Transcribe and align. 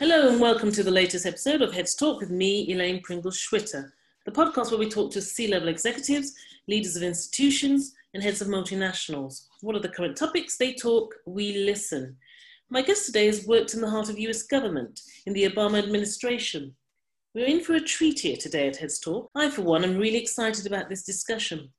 Hello 0.00 0.28
and 0.28 0.40
welcome 0.40 0.70
to 0.70 0.84
the 0.84 0.92
latest 0.92 1.26
episode 1.26 1.60
of 1.60 1.72
Heads 1.72 1.96
Talk 1.96 2.20
with 2.20 2.30
me, 2.30 2.70
Elaine 2.70 3.02
Pringle 3.02 3.32
Schwitter, 3.32 3.90
the 4.24 4.30
podcast 4.30 4.70
where 4.70 4.78
we 4.78 4.88
talk 4.88 5.10
to 5.10 5.20
C 5.20 5.48
level 5.48 5.66
executives, 5.66 6.36
leaders 6.68 6.94
of 6.94 7.02
institutions, 7.02 7.96
and 8.14 8.22
heads 8.22 8.40
of 8.40 8.46
multinationals. 8.46 9.48
What 9.60 9.74
are 9.74 9.80
the 9.80 9.88
current 9.88 10.16
topics? 10.16 10.56
They 10.56 10.74
talk, 10.74 11.16
we 11.26 11.64
listen. 11.64 12.16
My 12.70 12.80
guest 12.80 13.06
today 13.06 13.26
has 13.26 13.44
worked 13.44 13.74
in 13.74 13.80
the 13.80 13.90
heart 13.90 14.08
of 14.08 14.20
US 14.20 14.44
government 14.44 15.00
in 15.26 15.32
the 15.32 15.50
Obama 15.50 15.82
administration. 15.82 16.76
We're 17.34 17.46
in 17.46 17.64
for 17.64 17.74
a 17.74 17.80
treat 17.80 18.20
here 18.20 18.36
today 18.36 18.68
at 18.68 18.76
Heads 18.76 19.00
Talk. 19.00 19.28
I, 19.34 19.50
for 19.50 19.62
one, 19.62 19.82
am 19.82 19.98
really 19.98 20.18
excited 20.18 20.64
about 20.64 20.88
this 20.88 21.02
discussion. 21.02 21.72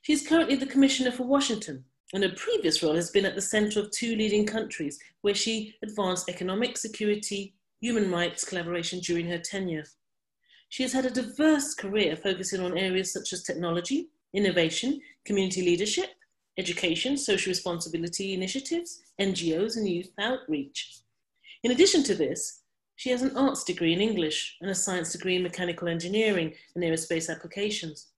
She 0.00 0.14
is 0.14 0.26
currently 0.26 0.56
the 0.56 0.64
Commissioner 0.64 1.12
for 1.12 1.24
Washington, 1.24 1.84
and 2.12 2.22
her 2.22 2.30
previous 2.36 2.82
role 2.82 2.96
has 2.96 3.10
been 3.10 3.24
at 3.24 3.34
the 3.34 3.40
center 3.40 3.80
of 3.80 3.90
two 3.90 4.16
leading 4.16 4.44
countries 4.44 4.98
where 5.22 5.34
she 5.34 5.76
advanced 5.82 6.28
economic 6.28 6.76
security, 6.76 7.54
human 7.80 8.10
rights 8.10 8.44
collaboration 8.44 8.98
during 9.00 9.28
her 9.28 9.38
tenure. 9.38 9.84
She 10.68 10.82
has 10.82 10.92
had 10.92 11.06
a 11.06 11.10
diverse 11.10 11.74
career 11.74 12.16
focusing 12.16 12.60
on 12.60 12.78
areas 12.78 13.12
such 13.12 13.32
as 13.32 13.42
technology, 13.42 14.08
innovation, 14.32 15.00
community 15.24 15.62
leadership, 15.62 16.10
education, 16.58 17.16
social 17.16 17.50
responsibility 17.50 18.34
initiatives, 18.34 19.02
NGOs, 19.20 19.76
and 19.76 19.88
youth 19.88 20.10
outreach. 20.18 21.00
In 21.62 21.70
addition 21.70 22.02
to 22.04 22.14
this, 22.14 22.60
she 22.96 23.10
has 23.10 23.22
an 23.22 23.36
arts 23.36 23.64
degree 23.64 23.92
in 23.92 24.00
English 24.00 24.58
and 24.60 24.70
a 24.70 24.74
science 24.74 25.12
degree 25.12 25.36
in 25.36 25.42
mechanical 25.42 25.88
engineering 25.88 26.52
and 26.74 26.84
aerospace 26.84 27.30
applications. 27.34 28.08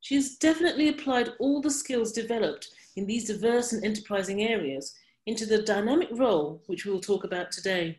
She 0.00 0.14
has 0.14 0.36
definitely 0.36 0.88
applied 0.88 1.32
all 1.38 1.60
the 1.60 1.70
skills 1.70 2.12
developed 2.12 2.68
in 2.98 3.06
these 3.06 3.28
diverse 3.28 3.72
and 3.72 3.84
enterprising 3.84 4.42
areas 4.42 4.92
into 5.26 5.46
the 5.46 5.62
dynamic 5.62 6.08
role 6.10 6.60
which 6.66 6.84
we 6.84 6.90
will 6.90 7.00
talk 7.00 7.22
about 7.22 7.52
today. 7.52 7.96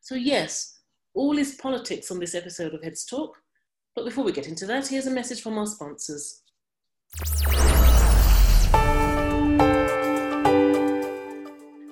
So, 0.00 0.14
yes, 0.14 0.78
all 1.12 1.36
is 1.36 1.56
politics 1.56 2.12
on 2.12 2.20
this 2.20 2.36
episode 2.36 2.72
of 2.72 2.84
Heads 2.84 3.04
Talk. 3.04 3.36
But 3.96 4.04
before 4.04 4.22
we 4.22 4.30
get 4.30 4.46
into 4.46 4.64
that, 4.66 4.86
here's 4.86 5.08
a 5.08 5.10
message 5.10 5.42
from 5.42 5.58
our 5.58 5.66
sponsors. 5.66 6.42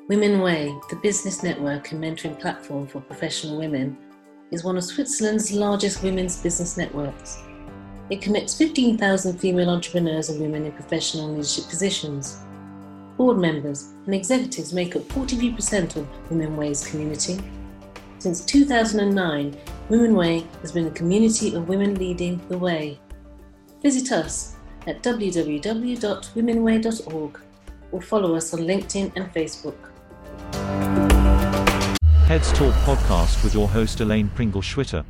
Women 0.09 0.41
Way, 0.41 0.73
the 0.91 1.01
business 1.03 1.43
network 1.43 1.91
and 1.91 2.05
mentoring 2.05 2.39
platform 2.39 2.87
for 2.87 3.01
professional 3.01 3.59
women, 3.59 3.99
is 4.53 4.63
one 4.63 4.77
of 4.77 4.85
Switzerland's 4.85 5.51
largest 5.51 6.05
women's 6.05 6.41
business 6.41 6.77
networks. 6.77 7.43
It 8.11 8.21
connects 8.21 8.55
15,000 8.59 9.39
female 9.39 9.71
entrepreneurs 9.71 10.29
and 10.29 10.39
women 10.39 10.67
in 10.67 10.73
professional 10.73 11.31
leadership 11.31 11.71
positions. 11.71 12.37
Board 13.17 13.39
members 13.39 13.95
and 14.05 14.15
executives 14.15 14.75
make 14.75 14.95
up 14.95 15.01
43% 15.05 15.97
of 15.97 16.07
Women 16.31 16.55
Way's 16.55 16.87
community. 16.87 17.41
Since 18.19 18.45
2009, 18.45 19.57
Women 19.89 20.15
Way 20.15 20.47
has 20.61 20.71
been 20.71 20.87
a 20.87 20.91
community 20.91 21.55
of 21.55 21.67
women 21.67 21.95
leading 21.95 22.47
the 22.49 22.59
way. 22.59 23.01
Visit 23.83 24.13
us 24.13 24.57
at 24.87 25.03
www.womenway.org 25.03 27.41
or 27.91 28.03
follow 28.03 28.35
us 28.35 28.53
on 28.53 28.61
LinkedIn 28.61 29.13
and 29.17 29.33
Facebook. 29.33 29.77
Heads 32.27 32.53
Talk 32.53 32.75
podcast 32.85 33.43
with 33.43 33.55
your 33.55 33.69
host 33.69 34.01
Elaine 34.01 34.29
Pringle 34.29 34.61
Schwitter. 34.61 35.07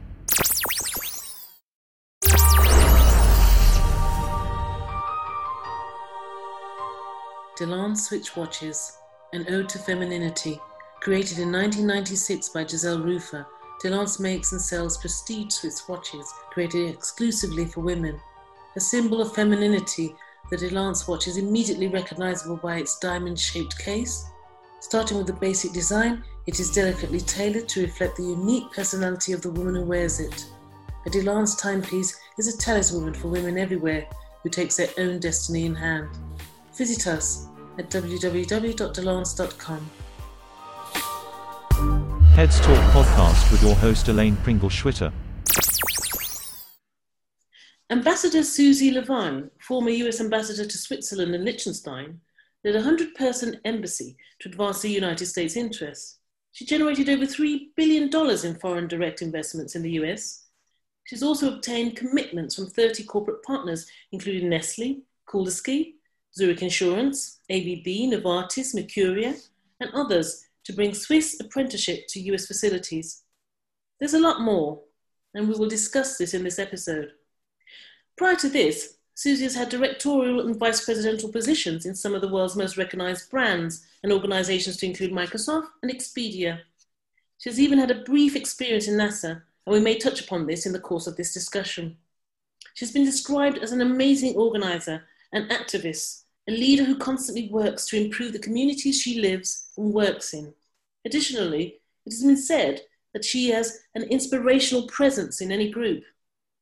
Delance 7.57 7.99
Swiss 7.99 8.35
Watches, 8.35 8.99
an 9.33 9.47
ode 9.49 9.69
to 9.69 9.79
femininity, 9.79 10.61
created 11.01 11.39
in 11.39 11.53
1996 11.53 12.49
by 12.49 12.67
Giselle 12.67 12.99
Rufer. 12.99 13.47
Delance 13.81 14.19
makes 14.19 14.51
and 14.51 14.61
sells 14.61 14.99
prestige 14.99 15.53
Swiss 15.53 15.89
watches 15.89 16.29
created 16.51 16.91
exclusively 16.91 17.65
for 17.65 17.81
women. 17.81 18.21
A 18.75 18.81
symbol 18.81 19.21
of 19.21 19.37
femininity, 19.37 20.17
the 20.51 20.57
Delance 20.57 21.07
watch 21.07 21.29
is 21.29 21.37
immediately 21.37 21.87
recognizable 21.87 22.57
by 22.57 22.79
its 22.79 22.99
diamond 22.99 23.39
shaped 23.39 23.79
case. 23.79 24.25
Starting 24.81 25.17
with 25.17 25.29
the 25.29 25.33
basic 25.35 25.73
design, 25.73 26.25
it 26.49 26.59
is 26.59 26.73
delicately 26.73 27.21
tailored 27.21 27.69
to 27.69 27.83
reflect 27.83 28.17
the 28.17 28.25
unique 28.25 28.73
personality 28.73 29.33
of 29.33 29.43
the 29.43 29.51
woman 29.53 29.77
who 29.77 29.85
wears 29.85 30.19
it. 30.19 30.45
A 31.07 31.11
Delance 31.11 31.57
timepiece 31.57 32.19
is 32.37 32.53
a 32.53 32.59
talisman 32.59 33.15
for 33.15 33.29
women 33.29 33.59
everywhere 33.59 34.09
who 34.43 34.51
takes 34.51 34.77
their 34.77 34.91
own 34.99 35.21
destiny 35.21 35.67
in 35.67 35.77
hand. 35.77 36.09
Visit 36.77 37.07
us 37.07 37.47
at 37.79 37.91
www.delance.com. 37.91 39.91
Heads 42.35 42.61
Talk 42.61 42.79
podcast 42.93 43.53
with 43.53 43.63
your 43.63 43.75
host 43.77 44.09
Elaine 44.09 44.37
Pringle 44.37 44.69
Schwitter. 44.69 45.13
Ambassador 47.91 48.43
Susie 48.43 48.91
Levine, 48.91 49.51
former 49.61 49.91
US 49.91 50.21
ambassador 50.21 50.65
to 50.65 50.79
Switzerland 50.79 51.35
and 51.35 51.45
Liechtenstein, 51.45 52.21
led 52.65 52.75
a 52.75 52.79
100 52.79 53.15
person 53.15 53.61
embassy 53.65 54.17
to 54.41 54.49
advance 54.49 54.81
the 54.81 54.91
United 54.91 55.27
States 55.27 55.57
interests. 55.57 56.19
She 56.53 56.65
generated 56.65 57.09
over 57.09 57.27
$3 57.27 57.69
billion 57.77 58.11
in 58.45 58.59
foreign 58.59 58.89
direct 58.89 59.23
investments 59.23 59.77
in 59.77 59.83
the 59.83 59.93
US. 59.93 60.47
She's 61.05 61.23
also 61.23 61.55
obtained 61.55 61.97
commitments 61.97 62.55
from 62.55 62.67
30 62.67 63.05
corporate 63.05 63.43
partners, 63.43 63.87
including 64.13 64.49
Nestle, 64.49 65.03
Cooldersky, 65.29 65.95
Zurich 66.37 66.63
Insurance, 66.63 67.39
ABB, 67.51 67.87
Novartis, 68.11 68.75
Mercuria, 68.75 69.41
and 69.81 69.91
others 69.95 70.47
to 70.65 70.73
bring 70.73 70.93
Swiss 70.93 71.39
apprenticeship 71.41 72.07
to 72.09 72.21
US 72.21 72.47
facilities. 72.47 73.23
There's 74.01 74.15
a 74.15 74.21
lot 74.21 74.41
more, 74.41 74.81
and 75.35 75.49
we 75.49 75.55
will 75.55 75.69
discuss 75.69 76.19
this 76.19 76.35
in 76.35 76.43
this 76.43 76.59
episode. 76.59 77.13
Prior 78.17 78.35
to 78.37 78.49
this, 78.49 78.97
Susie 79.15 79.45
has 79.45 79.55
had 79.55 79.69
directorial 79.69 80.41
and 80.41 80.57
vice 80.57 80.85
presidential 80.85 81.31
positions 81.31 81.87
in 81.87 81.95
some 81.95 82.15
of 82.15 82.21
the 82.21 82.29
world's 82.29 82.57
most 82.57 82.77
recognized 82.77 83.31
brands 83.31 83.87
and 84.03 84.13
organizations 84.13 84.77
to 84.79 84.87
include 84.87 85.13
Microsoft 85.13 85.69
and 85.83 85.93
Expedia. 85.93 86.61
She 87.39 87.49
has 87.49 87.61
even 87.61 87.79
had 87.79 87.93
a 87.93 88.03
brief 88.03 88.35
experience 88.35 88.89
in 88.89 88.95
NASA, 88.95 89.43
and 89.67 89.73
we 89.73 89.79
may 89.79 89.99
touch 89.99 90.21
upon 90.21 90.47
this 90.47 90.67
in 90.67 90.73
the 90.73 90.81
course 90.81 91.07
of 91.07 91.17
this 91.17 91.33
discussion. 91.33 91.97
She's 92.75 92.91
been 92.91 93.05
described 93.05 93.59
as 93.59 93.71
an 93.71 93.81
amazing 93.81 94.35
organizer 94.35 95.05
and 95.33 95.49
activist 95.51 96.24
a 96.49 96.53
leader 96.53 96.85
who 96.85 96.97
constantly 96.97 97.49
works 97.51 97.87
to 97.87 98.03
improve 98.03 98.33
the 98.33 98.39
communities 98.39 99.01
she 99.01 99.21
lives 99.21 99.71
and 99.77 99.93
works 99.93 100.35
in. 100.35 100.53
Additionally, 101.05 101.81
it 102.07 102.13
has 102.13 102.23
been 102.23 102.37
said 102.37 102.83
that 103.13 103.25
she 103.25 103.51
has 103.51 103.81
an 103.95 104.03
inspirational 104.05 104.87
presence 104.89 105.41
in 105.41 105.51
any 105.51 105.71
group, 105.71 106.03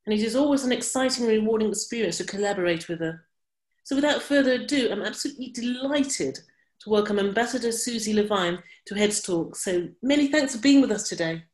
and 0.06 0.14
it 0.14 0.22
is 0.22 0.36
always 0.36 0.64
an 0.64 0.72
exciting 0.72 1.24
and 1.24 1.32
rewarding 1.32 1.68
experience 1.68 2.18
to 2.18 2.24
collaborate 2.24 2.88
with 2.88 3.00
her. 3.00 3.24
So, 3.84 3.96
without 3.96 4.22
further 4.22 4.52
ado, 4.52 4.90
I'm 4.92 5.02
absolutely 5.02 5.50
delighted 5.50 6.38
to 6.80 6.90
welcome 6.90 7.18
Ambassador 7.18 7.72
Susie 7.72 8.12
Levine 8.12 8.62
to 8.86 8.94
Heads 8.94 9.20
Talk. 9.20 9.56
So, 9.56 9.88
many 10.02 10.28
thanks 10.28 10.54
for 10.54 10.62
being 10.62 10.80
with 10.80 10.92
us 10.92 11.08
today. 11.08 11.44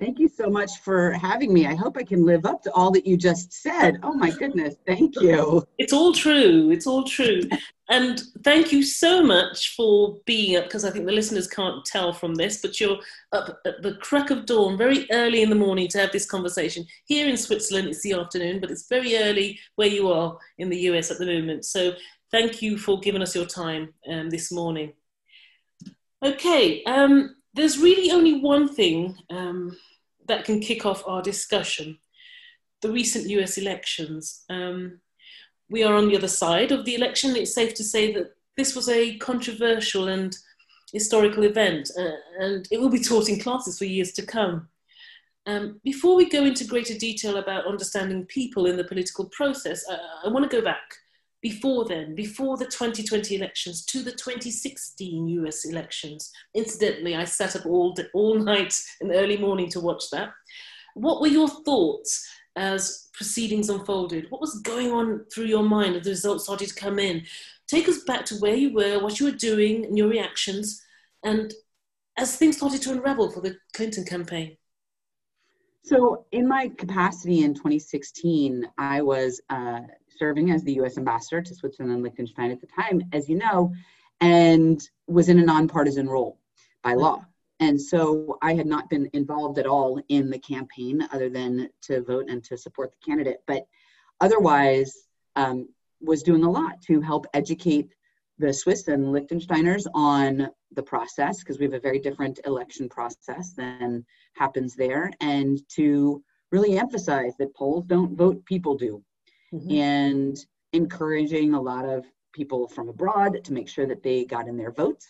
Thank 0.00 0.18
you 0.18 0.28
so 0.28 0.48
much 0.48 0.78
for 0.78 1.12
having 1.12 1.52
me. 1.52 1.66
I 1.66 1.74
hope 1.74 1.98
I 1.98 2.04
can 2.04 2.24
live 2.24 2.46
up 2.46 2.62
to 2.62 2.72
all 2.72 2.90
that 2.92 3.06
you 3.06 3.18
just 3.18 3.52
said. 3.52 4.00
Oh 4.02 4.14
my 4.14 4.30
goodness, 4.30 4.76
thank 4.86 5.14
you. 5.20 5.62
It's 5.76 5.92
all 5.92 6.14
true. 6.14 6.70
It's 6.70 6.86
all 6.86 7.04
true. 7.04 7.42
And 7.90 8.22
thank 8.42 8.72
you 8.72 8.82
so 8.82 9.22
much 9.22 9.76
for 9.76 10.16
being 10.24 10.56
up 10.56 10.64
because 10.64 10.86
I 10.86 10.90
think 10.90 11.04
the 11.04 11.12
listeners 11.12 11.46
can't 11.46 11.84
tell 11.84 12.14
from 12.14 12.34
this, 12.34 12.62
but 12.62 12.80
you're 12.80 12.96
up 13.32 13.60
at 13.66 13.82
the 13.82 13.94
crack 13.96 14.30
of 14.30 14.46
dawn, 14.46 14.78
very 14.78 15.06
early 15.10 15.42
in 15.42 15.50
the 15.50 15.56
morning 15.56 15.86
to 15.88 15.98
have 15.98 16.12
this 16.12 16.24
conversation. 16.24 16.86
Here 17.04 17.28
in 17.28 17.36
Switzerland, 17.36 17.88
it's 17.88 18.02
the 18.02 18.14
afternoon, 18.14 18.60
but 18.60 18.70
it's 18.70 18.88
very 18.88 19.18
early 19.18 19.58
where 19.76 19.88
you 19.88 20.10
are 20.10 20.38
in 20.56 20.70
the 20.70 20.78
US 20.92 21.10
at 21.10 21.18
the 21.18 21.26
moment. 21.26 21.66
So 21.66 21.92
thank 22.30 22.62
you 22.62 22.78
for 22.78 23.00
giving 23.00 23.20
us 23.20 23.34
your 23.34 23.46
time 23.46 23.92
um, 24.10 24.30
this 24.30 24.50
morning. 24.50 24.94
Okay, 26.24 26.84
um, 26.84 27.36
there's 27.52 27.78
really 27.78 28.10
only 28.12 28.40
one 28.40 28.68
thing. 28.68 29.16
Um, 29.28 29.76
that 30.30 30.44
can 30.44 30.60
kick 30.60 30.86
off 30.86 31.02
our 31.06 31.20
discussion. 31.20 31.98
The 32.80 32.90
recent 32.90 33.28
US 33.28 33.58
elections. 33.58 34.44
Um, 34.48 35.00
we 35.68 35.82
are 35.82 35.94
on 35.94 36.08
the 36.08 36.16
other 36.16 36.28
side 36.28 36.72
of 36.72 36.84
the 36.84 36.94
election. 36.94 37.36
It's 37.36 37.54
safe 37.54 37.74
to 37.74 37.84
say 37.84 38.12
that 38.14 38.34
this 38.56 38.74
was 38.74 38.88
a 38.88 39.16
controversial 39.18 40.08
and 40.08 40.36
historical 40.92 41.44
event, 41.44 41.90
uh, 41.98 42.16
and 42.38 42.66
it 42.70 42.80
will 42.80 42.88
be 42.88 43.00
taught 43.00 43.28
in 43.28 43.38
classes 43.38 43.78
for 43.78 43.84
years 43.84 44.12
to 44.12 44.26
come. 44.26 44.68
Um, 45.46 45.80
before 45.84 46.16
we 46.16 46.28
go 46.28 46.44
into 46.44 46.64
greater 46.64 46.96
detail 46.96 47.36
about 47.36 47.66
understanding 47.66 48.26
people 48.26 48.66
in 48.66 48.76
the 48.76 48.84
political 48.84 49.26
process, 49.26 49.84
I 49.88 50.28
want 50.28 50.48
to 50.48 50.56
go 50.56 50.62
back 50.62 50.82
before 51.42 51.86
then, 51.86 52.14
before 52.14 52.56
the 52.56 52.66
2020 52.66 53.36
elections, 53.36 53.84
to 53.86 54.02
the 54.02 54.12
2016 54.12 55.28
US 55.28 55.64
elections. 55.64 56.30
Incidentally, 56.54 57.16
I 57.16 57.24
sat 57.24 57.56
up 57.56 57.66
all, 57.66 57.96
all 58.14 58.38
night 58.38 58.78
the 59.00 59.14
early 59.14 59.38
morning 59.38 59.68
to 59.70 59.80
watch 59.80 60.10
that. 60.10 60.30
What 60.94 61.20
were 61.20 61.28
your 61.28 61.48
thoughts 61.48 62.28
as 62.56 63.08
proceedings 63.14 63.70
unfolded? 63.70 64.26
What 64.30 64.40
was 64.40 64.60
going 64.60 64.90
on 64.90 65.24
through 65.32 65.46
your 65.46 65.62
mind 65.62 65.96
as 65.96 66.04
the 66.04 66.10
results 66.10 66.44
started 66.44 66.68
to 66.68 66.74
come 66.74 66.98
in? 66.98 67.24
Take 67.68 67.88
us 67.88 68.02
back 68.02 68.24
to 68.26 68.36
where 68.36 68.56
you 68.56 68.74
were, 68.74 68.98
what 68.98 69.20
you 69.20 69.26
were 69.26 69.32
doing, 69.32 69.86
and 69.86 69.96
your 69.96 70.08
reactions. 70.08 70.82
And 71.22 71.54
as 72.18 72.36
things 72.36 72.56
started 72.56 72.82
to 72.82 72.92
unravel 72.92 73.30
for 73.30 73.40
the 73.40 73.56
Clinton 73.72 74.04
campaign? 74.04 74.56
So, 75.84 76.26
in 76.30 76.46
my 76.46 76.68
capacity 76.76 77.42
in 77.42 77.54
2016, 77.54 78.66
I 78.76 79.00
was 79.00 79.40
uh, 79.48 79.80
serving 80.20 80.50
as 80.50 80.62
the 80.62 80.74
US 80.74 80.98
ambassador 80.98 81.40
to 81.40 81.54
Switzerland 81.54 81.94
and 81.94 82.02
Liechtenstein 82.04 82.50
at 82.50 82.60
the 82.60 82.68
time, 82.68 83.02
as 83.12 83.28
you 83.28 83.36
know, 83.36 83.72
and 84.20 84.78
was 85.08 85.30
in 85.30 85.38
a 85.38 85.44
nonpartisan 85.44 86.08
role 86.08 86.38
by 86.84 86.92
law. 86.94 87.24
And 87.58 87.80
so 87.80 88.38
I 88.42 88.54
had 88.54 88.66
not 88.66 88.88
been 88.88 89.08
involved 89.14 89.58
at 89.58 89.66
all 89.66 90.00
in 90.08 90.30
the 90.30 90.38
campaign 90.38 91.06
other 91.12 91.28
than 91.28 91.70
to 91.86 92.02
vote 92.02 92.26
and 92.28 92.44
to 92.44 92.56
support 92.56 92.92
the 92.92 93.04
candidate, 93.04 93.38
but 93.46 93.66
otherwise 94.20 94.92
um, 95.36 95.68
was 96.00 96.22
doing 96.22 96.44
a 96.44 96.50
lot 96.50 96.80
to 96.82 97.00
help 97.00 97.26
educate 97.34 97.94
the 98.38 98.52
Swiss 98.52 98.88
and 98.88 99.04
Liechtensteiners 99.14 99.84
on 99.94 100.48
the 100.72 100.82
process 100.82 101.40
because 101.40 101.58
we 101.58 101.64
have 101.64 101.74
a 101.74 101.80
very 101.80 101.98
different 101.98 102.40
election 102.44 102.88
process 102.88 103.52
than 103.52 104.04
happens 104.34 104.74
there, 104.74 105.10
and 105.20 105.60
to 105.76 106.22
really 106.52 106.78
emphasize 106.78 107.32
that 107.38 107.54
polls 107.54 107.84
don't 107.86 108.16
vote, 108.16 108.44
people 108.46 108.74
do, 108.76 109.02
mm-hmm. 109.52 109.70
and 109.70 110.46
encouraging 110.72 111.54
a 111.54 111.60
lot 111.60 111.84
of 111.84 112.04
people 112.32 112.68
from 112.68 112.88
abroad 112.88 113.44
to 113.44 113.52
make 113.52 113.68
sure 113.68 113.86
that 113.86 114.02
they 114.02 114.24
got 114.24 114.48
in 114.48 114.56
their 114.56 114.70
votes. 114.70 115.06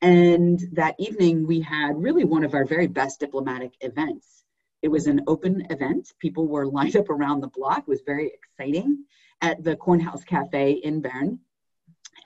And 0.00 0.60
that 0.72 0.96
evening, 0.98 1.46
we 1.46 1.60
had 1.60 1.96
really 1.96 2.24
one 2.24 2.44
of 2.44 2.54
our 2.54 2.64
very 2.64 2.88
best 2.88 3.20
diplomatic 3.20 3.72
events. 3.80 4.44
It 4.82 4.88
was 4.88 5.06
an 5.06 5.22
open 5.28 5.66
event. 5.70 6.12
People 6.18 6.48
were 6.48 6.66
lined 6.78 6.96
up 6.96 7.08
around 7.08 7.40
the 7.40 7.48
block. 7.48 7.80
It 7.80 7.88
was 7.88 8.02
very 8.04 8.32
exciting 8.32 9.04
at 9.40 9.62
the 9.62 9.76
Cornhouse 9.76 10.24
Cafe 10.24 10.72
in 10.72 11.00
Bern. 11.00 11.38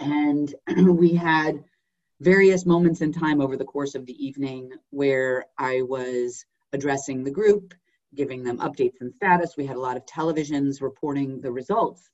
And 0.01 0.55
we 0.99 1.15
had 1.15 1.63
various 2.21 2.65
moments 2.65 3.03
in 3.03 3.13
time 3.13 3.43
over 3.43 3.57
the 3.57 3.65
course 3.65 3.95
of 3.95 4.07
the 4.07 4.27
evening 4.27 4.73
where 4.91 5.47
I 5.59 5.83
was 5.83 6.47
addressing 6.73 7.25
the 7.25 7.31
group, 7.31 7.75
giving 8.15 8.43
them 8.43 8.59
updates 8.59 9.01
and 9.01 9.15
status. 9.15 9.57
We 9.57 9.67
had 9.67 9.77
a 9.77 9.81
lot 9.81 9.97
of 9.97 10.07
televisions 10.07 10.81
reporting 10.81 11.41
the 11.41 11.53
results. 11.53 12.09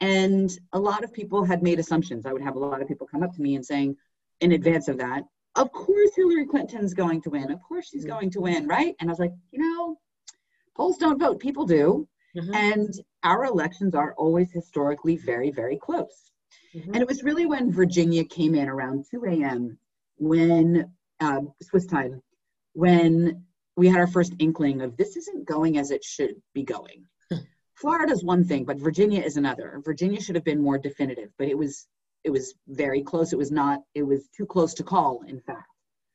And 0.00 0.50
a 0.72 0.78
lot 0.78 1.04
of 1.04 1.12
people 1.12 1.44
had 1.44 1.62
made 1.62 1.78
assumptions. 1.78 2.26
I 2.26 2.32
would 2.32 2.42
have 2.42 2.56
a 2.56 2.58
lot 2.58 2.82
of 2.82 2.88
people 2.88 3.06
come 3.06 3.22
up 3.22 3.34
to 3.34 3.42
me 3.42 3.54
and 3.54 3.64
saying, 3.64 3.96
in 4.40 4.52
advance 4.52 4.88
of 4.88 4.98
that, 4.98 5.22
of 5.54 5.70
course 5.72 6.10
Hillary 6.16 6.46
Clinton's 6.46 6.94
going 6.94 7.22
to 7.22 7.30
win. 7.30 7.50
Of 7.50 7.62
course 7.62 7.88
she's 7.88 8.04
going 8.04 8.30
to 8.30 8.40
win, 8.40 8.66
right? 8.66 8.94
And 9.00 9.08
I 9.08 9.12
was 9.12 9.20
like, 9.20 9.32
you 9.50 9.60
know, 9.60 9.98
polls 10.76 10.96
don't 10.96 11.18
vote, 11.18 11.38
people 11.38 11.66
do. 11.66 12.08
Mm-hmm. 12.36 12.54
And 12.54 12.94
our 13.22 13.44
elections 13.44 13.94
are 13.94 14.14
always 14.14 14.50
historically 14.50 15.16
very, 15.16 15.50
very 15.50 15.76
close. 15.76 16.30
Mm-hmm. 16.74 16.94
And 16.94 17.02
it 17.02 17.08
was 17.08 17.22
really 17.22 17.46
when 17.46 17.70
Virginia 17.70 18.24
came 18.24 18.54
in 18.54 18.68
around 18.68 19.04
2 19.10 19.24
a.m. 19.26 19.78
when 20.16 20.90
uh, 21.20 21.40
Swiss 21.62 21.86
time, 21.86 22.22
when 22.72 23.44
we 23.76 23.88
had 23.88 23.98
our 23.98 24.06
first 24.06 24.34
inkling 24.38 24.82
of 24.82 24.96
this 24.96 25.16
isn't 25.16 25.46
going 25.46 25.78
as 25.78 25.90
it 25.90 26.04
should 26.04 26.40
be 26.54 26.62
going. 26.62 27.06
Florida 27.74 28.12
is 28.12 28.22
one 28.22 28.44
thing, 28.44 28.64
but 28.64 28.78
Virginia 28.78 29.20
is 29.20 29.36
another. 29.36 29.80
Virginia 29.84 30.20
should 30.20 30.34
have 30.34 30.44
been 30.44 30.62
more 30.62 30.78
definitive, 30.78 31.30
but 31.38 31.48
it 31.48 31.56
was 31.56 31.88
it 32.24 32.30
was 32.30 32.54
very 32.68 33.02
close. 33.02 33.32
It 33.32 33.38
was 33.38 33.50
not. 33.50 33.80
It 33.94 34.04
was 34.04 34.28
too 34.28 34.46
close 34.46 34.74
to 34.74 34.84
call. 34.84 35.22
In 35.26 35.40
fact, 35.40 35.66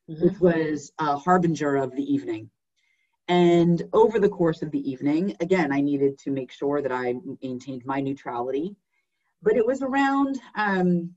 mm-hmm. 0.09 0.25
which 0.25 0.39
was 0.39 0.91
a 0.99 1.17
harbinger 1.17 1.75
of 1.75 1.95
the 1.95 2.13
evening. 2.13 2.49
And 3.27 3.83
over 3.91 4.19
the 4.19 4.29
course 4.29 4.61
of 4.61 4.71
the 4.71 4.89
evening, 4.89 5.35
again, 5.41 5.73
I 5.73 5.81
needed 5.81 6.17
to 6.19 6.31
make 6.31 6.51
sure 6.51 6.81
that 6.81 6.93
I 6.93 7.15
maintained 7.41 7.83
my 7.85 7.99
neutrality. 7.99 8.77
But 9.43 9.57
it 9.57 9.65
was 9.65 9.81
around 9.81 10.39
um, 10.55 11.13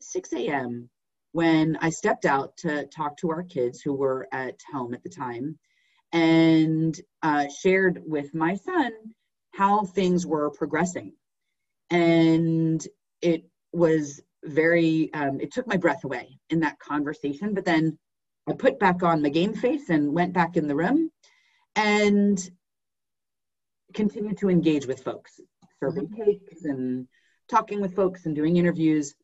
6 0.00 0.32
a.m. 0.32 0.90
when 1.30 1.78
I 1.80 1.90
stepped 1.90 2.24
out 2.24 2.56
to 2.58 2.86
talk 2.86 3.16
to 3.18 3.30
our 3.30 3.44
kids 3.44 3.80
who 3.80 3.94
were 3.94 4.26
at 4.32 4.58
home 4.72 4.92
at 4.92 5.04
the 5.04 5.08
time 5.08 5.58
and 6.12 6.98
uh, 7.22 7.46
shared 7.48 8.02
with 8.06 8.34
my 8.34 8.54
son 8.54 8.92
how 9.52 9.84
things 9.84 10.26
were 10.26 10.50
progressing. 10.50 11.12
And 11.90 12.86
it 13.20 13.44
was 13.72 14.20
very, 14.44 15.12
um, 15.14 15.40
it 15.40 15.52
took 15.52 15.66
my 15.66 15.76
breath 15.76 16.04
away 16.04 16.38
in 16.50 16.60
that 16.60 16.78
conversation. 16.78 17.54
But 17.54 17.64
then 17.64 17.98
I 18.48 18.52
put 18.54 18.78
back 18.78 19.02
on 19.02 19.22
my 19.22 19.28
game 19.28 19.54
face 19.54 19.88
and 19.88 20.12
went 20.12 20.32
back 20.32 20.56
in 20.56 20.66
the 20.66 20.74
room 20.74 21.10
and 21.76 22.50
continued 23.94 24.38
to 24.38 24.50
engage 24.50 24.86
with 24.86 25.02
folks, 25.02 25.40
serving 25.80 26.08
mm-hmm. 26.08 26.22
cakes 26.22 26.64
and 26.64 27.06
talking 27.48 27.80
with 27.80 27.94
folks 27.94 28.26
and 28.26 28.34
doing 28.34 28.56
interviews. 28.56 29.14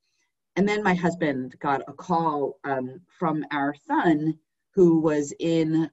And 0.56 0.68
then 0.68 0.82
my 0.82 0.94
husband 0.94 1.56
got 1.60 1.82
a 1.88 1.92
call 1.92 2.58
um, 2.64 3.00
from 3.18 3.44
our 3.50 3.74
son 3.86 4.38
who 4.74 5.00
was 5.00 5.32
in 5.38 5.90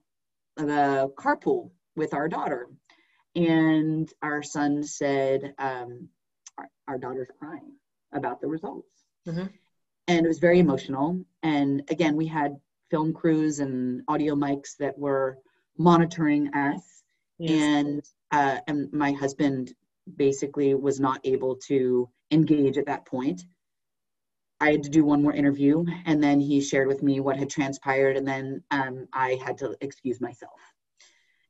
the 0.56 1.10
carpool 1.16 1.70
with 1.94 2.14
our 2.14 2.28
daughter. 2.28 2.68
And 3.34 4.10
our 4.22 4.42
son 4.42 4.82
said 4.82 5.54
um, 5.58 6.08
our, 6.56 6.70
our, 6.88 6.98
daughter's 6.98 7.28
crying 7.38 7.72
about 8.12 8.40
the 8.40 8.46
results. 8.46 8.88
Mm-hmm. 9.28 9.46
and 10.06 10.24
it 10.24 10.28
was 10.28 10.38
very 10.38 10.60
emotional. 10.60 11.20
And 11.42 11.82
again 11.90 12.16
we 12.16 12.26
had 12.26 12.56
film 12.90 13.12
crews 13.12 13.58
and 13.58 14.02
audio 14.08 14.34
mics 14.34 14.76
that 14.78 14.96
were 14.96 15.38
monitoring 15.78 16.54
us. 16.54 16.82
Yes. 17.38 17.50
and 17.60 18.02
uh, 18.32 18.60
and 18.66 18.92
my 18.92 19.12
husband 19.12 19.74
basically 20.16 20.74
was 20.74 21.00
not 21.00 21.20
able 21.24 21.56
to 21.56 22.08
engage 22.30 22.78
at 22.78 22.86
that 22.86 23.04
point 23.04 23.42
I 24.60 24.72
had 24.72 24.82
to 24.84 24.90
do 24.90 25.04
one 25.04 25.22
more 25.22 25.34
interview, 25.34 25.84
and 26.06 26.22
then 26.22 26.40
he 26.40 26.60
shared 26.60 26.88
with 26.88 27.02
me 27.02 27.20
what 27.20 27.36
had 27.36 27.50
transpired, 27.50 28.16
and 28.16 28.26
then 28.26 28.62
um, 28.70 29.06
I 29.12 29.38
had 29.44 29.58
to 29.58 29.76
excuse 29.80 30.20
myself. 30.20 30.58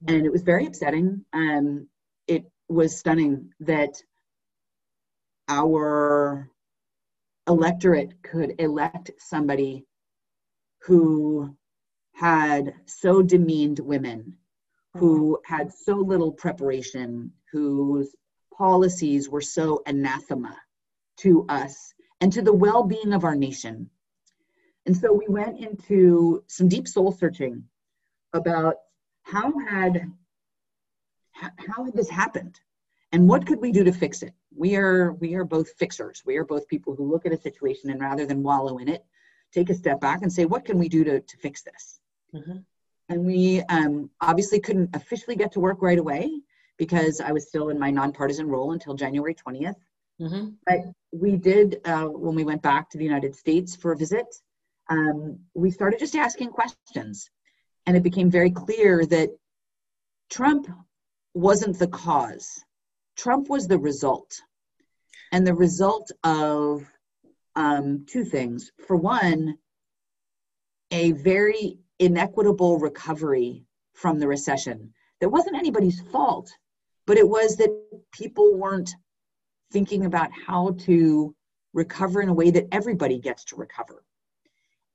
And 0.08 0.26
it 0.26 0.32
was 0.32 0.43
very 0.43 0.67
upsetting. 0.67 1.25
Um, 1.32 1.88
it 2.26 2.44
was 2.69 2.99
stunning 2.99 3.53
that 3.61 4.03
our 5.49 6.50
electorate 7.49 8.23
could 8.23 8.61
elect 8.61 9.12
somebody 9.19 9.87
who 10.82 11.56
had 12.12 12.75
so 12.87 13.23
demeaned 13.23 13.79
women, 13.79 14.37
who 14.94 15.38
had 15.44 15.73
so 15.73 15.94
little 15.94 16.32
preparation, 16.32 17.32
whose 17.53 18.14
policies 18.56 19.29
were 19.29 19.41
so 19.41 19.82
anathema 19.87 20.56
to 21.19 21.47
us 21.49 21.94
and 22.20 22.32
to 22.32 22.42
the 22.42 22.52
well 22.52 22.82
being 22.82 23.12
of 23.12 23.24
our 23.24 23.36
nation. 23.36 23.90
And 24.86 24.96
so 24.96 25.12
we 25.12 25.26
went 25.28 25.58
into 25.58 26.44
some 26.46 26.68
deep 26.68 26.86
soul 26.86 27.12
searching 27.12 27.64
about 28.32 28.76
how 29.22 29.52
had 29.58 30.12
how 31.32 31.84
had 31.84 31.94
this 31.94 32.08
happened 32.08 32.60
and 33.12 33.29
what 33.29 33.46
could 33.46 33.60
we 33.60 33.72
do 33.72 33.84
to 33.84 33.93
fix 33.93 34.22
it 34.22 34.32
we 34.55 34.76
are 34.76 35.12
we 35.14 35.34
are 35.34 35.44
both 35.44 35.70
fixers 35.72 36.22
we 36.24 36.36
are 36.36 36.44
both 36.44 36.67
people 36.69 36.94
who 36.94 37.10
look 37.10 37.26
at 37.26 37.32
a 37.32 37.41
situation 37.41 37.91
and 37.91 38.00
rather 38.00 38.24
than 38.24 38.43
wallow 38.43 38.79
in 38.79 38.88
it 38.88 39.05
take 39.52 39.70
a 39.70 39.74
step 39.74 40.00
back 40.00 40.22
and 40.22 40.32
say 40.32 40.44
what 40.44 40.64
can 40.64 40.79
we 40.79 40.88
do 40.88 41.05
to, 41.05 41.20
to 41.20 41.36
fix 41.38 41.62
this 41.62 42.00
mm-hmm. 42.34 42.58
and 43.08 43.24
we 43.24 43.62
um, 43.69 44.10
obviously 44.20 44.60
couldn't 44.60 44.94
officially 44.94 45.36
get 45.36 45.52
to 45.52 45.60
work 45.60 45.82
right 45.82 45.98
away 45.98 46.31
because 46.76 47.20
i 47.20 47.32
was 47.32 47.46
still 47.46 47.69
in 47.69 47.79
my 47.79 47.91
nonpartisan 47.91 48.48
role 48.48 48.72
until 48.72 48.94
january 48.94 49.34
20th 49.34 49.76
mm-hmm. 50.20 50.49
but 50.67 50.79
we 51.13 51.37
did 51.37 51.81
uh, 51.85 52.05
when 52.05 52.35
we 52.35 52.44
went 52.44 52.63
back 52.63 52.91
to 52.91 52.99
the 52.99 53.05
united 53.05 53.35
states 53.35 53.77
for 53.77 53.93
a 53.93 53.96
visit 53.96 54.27
um, 54.89 55.39
we 55.55 55.70
started 55.70 55.99
just 55.99 56.15
asking 56.15 56.49
questions 56.49 57.31
and 57.87 57.96
it 57.96 58.03
became 58.03 58.31
very 58.31 58.51
clear 58.51 59.06
that 59.06 59.31
Trump 60.29 60.69
wasn't 61.35 61.79
the 61.79 61.87
cause. 61.87 62.65
Trump 63.17 63.49
was 63.49 63.69
the 63.69 63.79
result. 63.79 64.41
And 65.32 65.46
the 65.46 65.55
result 65.55 66.11
of 66.25 66.85
um, 67.55 68.05
two 68.06 68.25
things. 68.25 68.73
For 68.87 68.96
one, 68.96 69.58
a 70.91 71.13
very 71.13 71.79
inequitable 71.99 72.79
recovery 72.79 73.65
from 73.94 74.19
the 74.19 74.29
recession. 74.29 74.93
That 75.20 75.31
wasn't 75.31 75.56
anybody's 75.56 76.01
fault, 76.01 76.51
but 77.06 77.17
it 77.17 77.29
was 77.29 77.56
that 77.56 77.70
people 78.13 78.56
weren't 78.56 78.94
thinking 79.73 80.05
about 80.05 80.31
how 80.32 80.77
to 80.81 81.35
recover 81.73 82.23
in 82.23 82.29
a 82.29 82.35
way 82.35 82.51
that 82.51 82.69
everybody 82.73 83.19
gets 83.19 83.44
to 83.44 83.56
recover. 83.56 84.03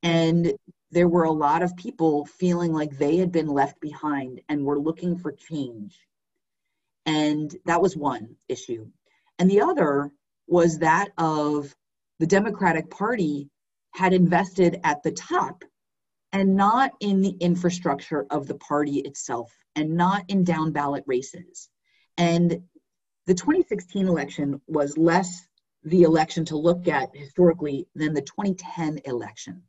And 0.04 0.54
there 0.92 1.08
were 1.08 1.24
a 1.24 1.32
lot 1.32 1.62
of 1.62 1.76
people 1.76 2.26
feeling 2.26 2.74
like 2.74 2.98
they 2.98 3.18
had 3.18 3.32
been 3.32 3.48
left 3.48 3.80
behind 3.80 4.42
and 4.50 4.66
were 4.66 4.80
looking 4.80 5.18
for 5.18 5.32
change. 5.32 5.98
And 7.06 7.56
that 7.66 7.82
was 7.82 7.96
one 7.96 8.36
issue. 8.50 8.88
And 9.40 9.50
the 9.50 9.62
other 9.62 10.12
was 10.48 10.80
that 10.80 11.10
of 11.18 11.74
the 12.20 12.28
Democratic 12.28 12.90
Party 12.90 13.50
had 13.94 14.14
invested 14.14 14.80
at 14.84 15.02
the 15.04 15.12
top 15.12 15.64
and 16.34 16.56
not 16.56 16.92
in 17.00 17.22
the 17.22 17.36
infrastructure 17.40 18.26
of 18.30 18.48
the 18.48 18.56
party 18.56 19.00
itself 19.00 19.52
and 19.76 19.96
not 19.96 20.24
in 20.28 20.44
down 20.44 20.72
ballot 20.72 21.04
races. 21.08 21.70
And 22.18 22.64
the 23.28 23.34
2016 23.34 24.08
election 24.08 24.62
was 24.68 24.98
less 24.98 25.48
the 25.84 26.04
election 26.04 26.46
to 26.46 26.58
look 26.58 26.88
at 26.88 27.16
historically 27.16 27.88
than 27.96 28.14
the 28.14 28.22
2010 28.22 29.02
election. 29.06 29.64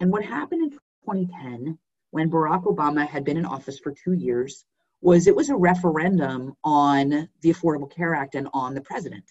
And 0.00 0.10
what 0.10 0.24
happened 0.24 0.62
in 0.62 0.70
2010, 0.70 1.78
when 2.10 2.30
Barack 2.30 2.64
Obama 2.64 3.06
had 3.06 3.24
been 3.24 3.36
in 3.36 3.46
office 3.46 3.78
for 3.78 3.92
two 3.92 4.12
years, 4.12 4.64
was 5.00 5.26
it 5.26 5.36
was 5.36 5.50
a 5.50 5.56
referendum 5.56 6.54
on 6.64 7.28
the 7.42 7.52
Affordable 7.52 7.90
Care 7.90 8.14
Act 8.14 8.34
and 8.34 8.48
on 8.52 8.74
the 8.74 8.80
president. 8.80 9.24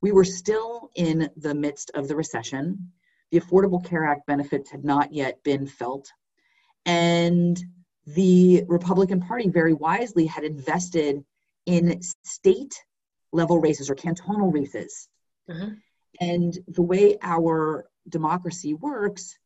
We 0.00 0.12
were 0.12 0.24
still 0.24 0.90
in 0.94 1.30
the 1.36 1.54
midst 1.54 1.90
of 1.94 2.08
the 2.08 2.16
recession. 2.16 2.92
The 3.30 3.40
Affordable 3.40 3.84
Care 3.84 4.04
Act 4.04 4.26
benefits 4.26 4.70
had 4.70 4.84
not 4.84 5.12
yet 5.12 5.42
been 5.42 5.66
felt. 5.66 6.10
And 6.86 7.58
the 8.06 8.64
Republican 8.66 9.20
Party 9.20 9.48
very 9.48 9.74
wisely 9.74 10.26
had 10.26 10.44
invested 10.44 11.24
in 11.68 12.00
state 12.24 12.74
level 13.32 13.60
races 13.60 13.90
or 13.90 13.94
cantonal 13.94 14.50
races. 14.50 15.08
Mm-hmm. 15.50 15.74
And 16.20 16.58
the 16.66 16.82
way 16.82 17.18
our 17.22 17.84
democracy 18.08 18.72
works, 18.72 19.38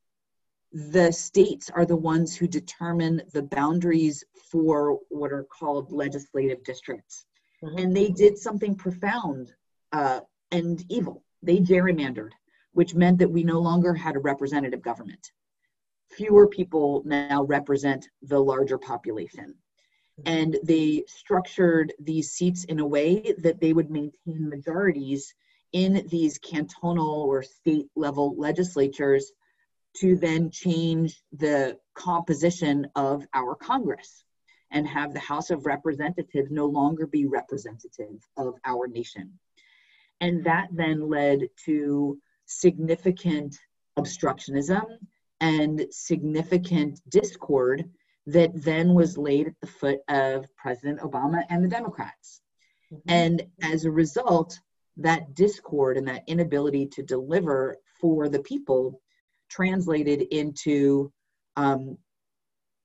the 0.73 1.11
states 1.13 1.69
are 1.69 1.85
the 1.85 1.97
ones 1.97 2.35
who 2.37 2.47
determine 2.47 3.23
the 3.33 3.43
boundaries 3.43 4.23
for 4.51 5.01
what 5.09 5.33
are 5.33 5.45
called 5.45 5.91
legislative 5.91 6.63
districts. 6.63 7.27
Mm-hmm. 7.63 7.79
And 7.79 7.97
they 7.97 8.09
did 8.09 8.39
something 8.39 8.77
profound 8.77 9.53
uh, 9.93 10.21
and 10.53 10.83
evil. 10.89 11.25
They 11.43 11.59
gerrymandered, 11.59 12.31
which 12.73 12.95
meant 12.95 13.19
that 13.19 13.31
we 13.31 13.43
no 13.43 13.59
longer 13.61 13.95
had 13.95 14.15
a 14.15 14.21
representative 14.21 14.81
government. 14.81 15.33
Fewer 16.13 16.47
people 16.47 17.03
now 17.05 17.43
represent 17.43 18.09
the 18.23 18.39
larger 18.39 18.79
population. 18.79 19.57
And 20.27 20.59
they 20.63 21.05
structured 21.09 21.93
these 21.99 22.31
seats 22.33 22.65
in 22.65 22.81
a 22.81 22.87
way 22.87 23.35
that 23.39 23.61
they 23.61 23.73
would 23.73 23.91
maintain 23.91 24.49
majorities 24.49 25.35
in 25.73 26.07
these 26.09 26.39
cantonal 26.39 27.23
or 27.23 27.43
state 27.43 27.89
level 27.97 28.35
legislatures 28.37 29.33
to 29.97 30.17
then 30.17 30.51
change 30.51 31.23
the 31.33 31.79
composition 31.95 32.87
of 32.95 33.27
our 33.35 33.55
Congress 33.55 34.25
and 34.71 34.87
have 34.89 35.13
the 35.13 35.21
House 35.21 35.51
of 35.51 35.67
Representatives 35.67 36.51
no 36.51 36.67
longer 36.67 37.07
be 37.07 37.27
representative 37.27 38.27
of 38.37 38.55
our 38.65 38.87
nation. 38.87 39.39
And 40.21 40.45
that 40.45 40.69
then 40.73 41.09
led 41.09 41.49
to 41.67 42.19
significant 42.47 43.59
obstructionism 43.99 44.85
and 45.41 45.87
significant 45.91 47.01
discord 47.09 47.85
that 48.27 48.51
then 48.55 48.95
was 48.95 49.19
laid 49.19 49.49
at 49.49 49.61
the 49.61 49.67
foot 49.67 50.01
of 50.09 50.47
President 50.57 51.01
Obama 51.01 51.43
and 51.49 51.65
the 51.65 51.69
Democrats. 51.69 52.41
Mm-hmm. 52.93 53.11
And 53.11 53.43
as 53.63 53.85
a 53.85 53.91
result, 53.91 54.59
that 54.99 55.35
discord 55.35 55.97
and 55.97 56.09
that 56.09 56.25
inability 56.27 56.87
to 56.87 57.03
deliver 57.03 57.79
for 58.01 58.29
the 58.29 58.41
people 58.41 59.01
translated 59.49 60.23
into 60.23 61.13
um, 61.57 61.99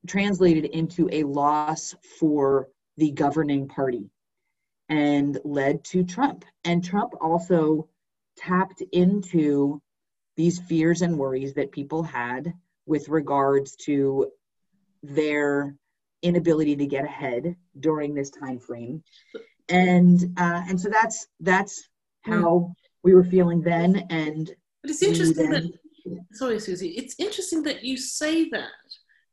translated 0.08 0.66
into 0.66 1.10
a 1.12 1.24
loss 1.24 1.96
for 2.20 2.70
the 2.98 3.12
governing 3.12 3.68
party 3.68 4.10
and 4.90 5.38
led 5.44 5.84
to 5.84 6.04
Trump. 6.04 6.46
And 6.64 6.84
Trump 6.84 7.14
also 7.20 7.90
tapped 8.38 8.82
into 8.92 9.82
these 10.36 10.60
fears 10.60 11.02
and 11.02 11.18
worries 11.18 11.56
that 11.56 11.72
people 11.72 12.04
had 12.04 12.54
with 12.86 13.10
regards 13.10 13.76
to 13.76 14.32
their 15.04 15.76
inability 16.22 16.76
to 16.76 16.86
get 16.86 17.06
ahead 17.06 17.56
during 17.80 18.14
this 18.14 18.30
time 18.30 18.60
frame. 18.60 19.04
And 19.70 20.20
uh, 20.38 20.64
and 20.68 20.80
so 20.80 20.90
that's 20.90 21.28
that's 21.40 21.90
how 22.22 22.74
we 23.04 23.14
were 23.14 23.24
feeling 23.24 23.62
then 23.62 24.06
and 24.10 24.52
but 24.82 24.92
it's 24.92 25.02
interesting 25.02 25.50
then, 25.50 25.72
that 26.06 26.20
sorry 26.34 26.60
susie 26.60 26.90
it's 26.90 27.16
interesting 27.20 27.64
that 27.64 27.84
you 27.84 27.96
say 27.96 28.50
that. 28.50 28.70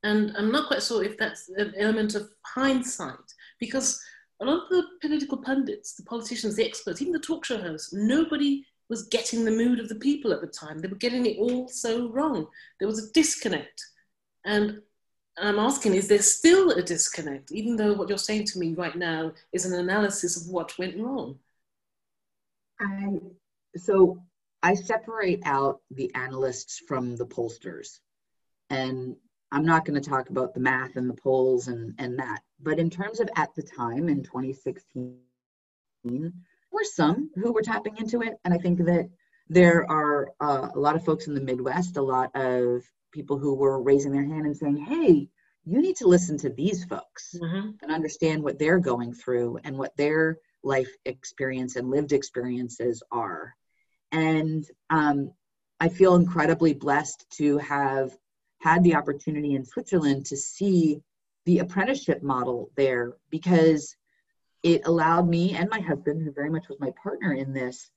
And 0.04 0.32
i'm 0.36 0.52
not 0.52 0.68
quite 0.68 0.82
sure 0.82 1.02
if 1.02 1.16
that's 1.18 1.48
an 1.56 1.74
element 1.76 2.14
of 2.14 2.28
hindsight 2.46 3.28
because 3.58 4.00
a 4.40 4.44
lot 4.44 4.62
of 4.62 4.68
the 4.68 4.84
political 5.00 5.38
pundits 5.38 5.94
the 5.94 6.04
politicians 6.04 6.54
the 6.54 6.64
experts 6.64 7.02
even 7.02 7.12
the 7.12 7.18
talk 7.18 7.44
show 7.44 7.60
hosts 7.60 7.92
nobody 7.92 8.64
was 8.88 9.04
getting 9.08 9.44
the 9.44 9.50
mood 9.50 9.80
of 9.80 9.88
the 9.88 9.94
people 9.96 10.32
at 10.32 10.40
the 10.40 10.46
time. 10.46 10.78
They 10.78 10.88
were 10.88 10.96
getting 10.96 11.26
it 11.26 11.38
all 11.38 11.68
so 11.68 12.08
wrong. 12.10 12.46
There 12.78 12.88
was 12.88 13.02
a 13.02 13.12
disconnect. 13.12 13.82
And 14.44 14.82
I'm 15.36 15.58
asking, 15.58 15.94
is 15.94 16.08
there 16.08 16.22
still 16.22 16.70
a 16.70 16.82
disconnect, 16.82 17.50
even 17.50 17.76
though 17.76 17.94
what 17.94 18.08
you're 18.08 18.18
saying 18.18 18.44
to 18.46 18.58
me 18.58 18.74
right 18.74 18.94
now 18.94 19.32
is 19.52 19.64
an 19.64 19.78
analysis 19.78 20.36
of 20.36 20.52
what 20.52 20.78
went 20.78 20.96
wrong? 20.98 21.38
I, 22.80 23.18
so 23.76 24.22
I 24.62 24.74
separate 24.74 25.42
out 25.44 25.80
the 25.90 26.14
analysts 26.14 26.80
from 26.86 27.16
the 27.16 27.26
pollsters. 27.26 27.98
And 28.70 29.16
I'm 29.50 29.64
not 29.64 29.84
going 29.84 30.00
to 30.00 30.08
talk 30.08 30.30
about 30.30 30.54
the 30.54 30.60
math 30.60 30.96
and 30.96 31.08
the 31.08 31.14
polls 31.14 31.68
and, 31.68 31.94
and 31.98 32.18
that. 32.18 32.42
But 32.60 32.78
in 32.78 32.88
terms 32.88 33.20
of 33.20 33.28
at 33.36 33.54
the 33.54 33.62
time 33.62 34.08
in 34.08 34.22
2016, 34.22 35.18
there 36.04 36.32
were 36.70 36.84
some 36.84 37.30
who 37.34 37.52
were 37.52 37.62
tapping 37.62 37.96
into 37.96 38.22
it. 38.22 38.34
And 38.44 38.54
I 38.54 38.58
think 38.58 38.78
that 38.86 39.08
there 39.48 39.88
are 39.90 40.32
uh, 40.40 40.70
a 40.74 40.78
lot 40.78 40.96
of 40.96 41.04
folks 41.04 41.26
in 41.26 41.34
the 41.34 41.40
Midwest, 41.40 41.96
a 41.96 42.02
lot 42.02 42.34
of 42.34 42.82
people 43.14 43.38
who 43.38 43.54
were 43.54 43.80
raising 43.80 44.12
their 44.12 44.24
hand 44.24 44.44
and 44.44 44.56
saying, 44.56 44.76
hey, 44.76 45.28
you 45.64 45.80
need 45.80 45.96
to 45.96 46.08
listen 46.08 46.36
to 46.38 46.50
these 46.50 46.84
folks 46.84 47.36
mm-hmm. 47.40 47.70
and 47.80 47.92
understand 47.92 48.42
what 48.42 48.58
they're 48.58 48.80
going 48.80 49.14
through 49.14 49.58
and 49.64 49.78
what 49.78 49.96
their 49.96 50.38
life 50.62 50.90
experience 51.06 51.76
and 51.76 51.88
lived 51.88 52.12
experiences 52.12 53.02
are. 53.10 53.54
And 54.12 54.66
um, 54.90 55.32
I 55.80 55.88
feel 55.88 56.16
incredibly 56.16 56.74
blessed 56.74 57.24
to 57.38 57.58
have 57.58 58.14
had 58.60 58.82
the 58.82 58.96
opportunity 58.96 59.54
in 59.54 59.64
Switzerland 59.64 60.26
to 60.26 60.36
see 60.36 61.00
the 61.46 61.60
apprenticeship 61.60 62.22
model 62.22 62.70
there 62.76 63.14
because 63.30 63.96
it 64.62 64.86
allowed 64.86 65.28
me 65.28 65.54
and 65.54 65.68
my 65.70 65.80
husband, 65.80 66.22
who 66.22 66.32
very 66.32 66.50
much 66.50 66.68
was 66.68 66.80
my 66.80 66.90
partner 67.02 67.32
in 67.32 67.52
this, 67.52 67.90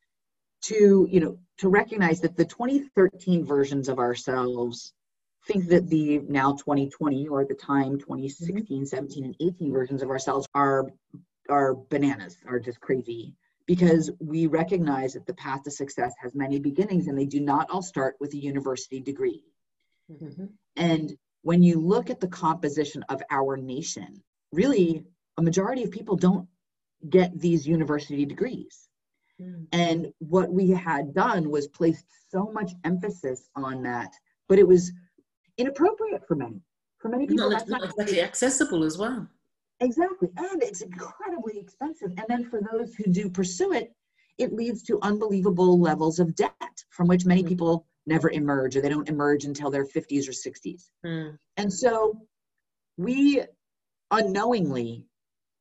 to 0.63 1.07
you 1.09 1.19
know 1.19 1.37
to 1.59 1.69
recognize 1.69 2.21
that 2.21 2.35
the 2.35 2.45
2013 2.45 3.45
versions 3.45 3.89
of 3.89 3.99
ourselves 3.99 4.93
think 5.47 5.69
that 5.69 5.89
the 5.89 6.19
now 6.27 6.53
2020 6.53 7.27
or 7.27 7.41
at 7.41 7.47
the 7.47 7.55
time 7.55 7.97
2016 7.97 8.63
mm-hmm. 8.63 8.83
17 8.85 9.25
and 9.25 9.35
18 9.39 9.71
versions 9.71 10.03
of 10.03 10.09
ourselves 10.09 10.47
are 10.53 10.87
are 11.49 11.75
bananas, 11.75 12.37
are 12.45 12.59
just 12.59 12.79
crazy 12.81 13.33
because 13.65 14.09
we 14.19 14.47
recognize 14.47 15.13
that 15.13 15.25
the 15.25 15.33
path 15.33 15.63
to 15.63 15.71
success 15.71 16.13
has 16.21 16.33
many 16.33 16.59
beginnings 16.59 17.07
and 17.07 17.17
they 17.17 17.25
do 17.25 17.39
not 17.39 17.69
all 17.69 17.81
start 17.81 18.15
with 18.19 18.33
a 18.33 18.37
university 18.37 18.99
degree. 18.99 19.43
Mm-hmm. 20.11 20.45
And 20.75 21.17
when 21.41 21.61
you 21.63 21.79
look 21.79 22.09
at 22.09 22.19
the 22.19 22.27
composition 22.27 23.03
of 23.09 23.21
our 23.29 23.57
nation, 23.57 24.23
really 24.51 25.03
a 25.37 25.41
majority 25.41 25.83
of 25.83 25.91
people 25.91 26.15
don't 26.15 26.47
get 27.07 27.37
these 27.37 27.67
university 27.67 28.25
degrees. 28.25 28.87
Mm-hmm. 29.41 29.63
And 29.73 30.13
what 30.19 30.49
we 30.49 30.71
had 30.71 31.13
done 31.13 31.49
was 31.49 31.67
placed 31.67 32.05
so 32.29 32.49
much 32.51 32.71
emphasis 32.83 33.49
on 33.55 33.83
that, 33.83 34.11
but 34.47 34.59
it 34.59 34.67
was 34.67 34.91
inappropriate 35.57 36.27
for 36.27 36.35
many. 36.35 36.61
For 36.99 37.09
many 37.09 37.27
people, 37.27 37.49
not, 37.49 37.59
that's 37.59 37.69
not 37.69 37.83
exactly 37.83 38.21
accessible 38.21 38.83
as 38.83 38.97
well. 38.97 39.27
Exactly. 39.79 40.29
And 40.37 40.63
it's 40.63 40.81
incredibly 40.81 41.59
expensive. 41.59 42.11
And 42.17 42.25
then 42.27 42.45
for 42.45 42.61
those 42.71 42.95
who 42.95 43.11
do 43.11 43.29
pursue 43.29 43.73
it, 43.73 43.93
it 44.37 44.53
leads 44.53 44.83
to 44.83 44.99
unbelievable 45.01 45.79
levels 45.79 46.19
of 46.19 46.35
debt 46.35 46.53
from 46.89 47.07
which 47.07 47.25
many 47.25 47.43
mm. 47.43 47.47
people 47.47 47.87
never 48.05 48.31
emerge 48.31 48.75
or 48.75 48.81
they 48.81 48.89
don't 48.89 49.09
emerge 49.09 49.45
until 49.45 49.69
their 49.69 49.85
50s 49.85 50.27
or 50.27 50.31
60s. 50.31 50.89
Mm. 51.05 51.37
And 51.57 51.71
so 51.71 52.19
we 52.97 53.43
unknowingly 54.11 55.05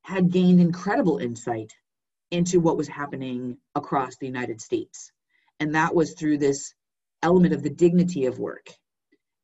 had 0.03 0.31
gained 0.31 0.61
incredible 0.61 1.19
insight 1.19 1.73
into 2.31 2.61
what 2.61 2.77
was 2.77 2.89
happening 2.89 3.57
across 3.75 4.17
the 4.17 4.27
United 4.27 4.61
States. 4.61 5.11
And 5.61 5.75
that 5.75 5.95
was 5.95 6.15
through 6.15 6.39
this 6.39 6.73
element 7.23 7.55
of 7.55 7.63
the 7.63 7.71
dignity 7.71 8.27
of 8.27 8.39
work 8.39 8.69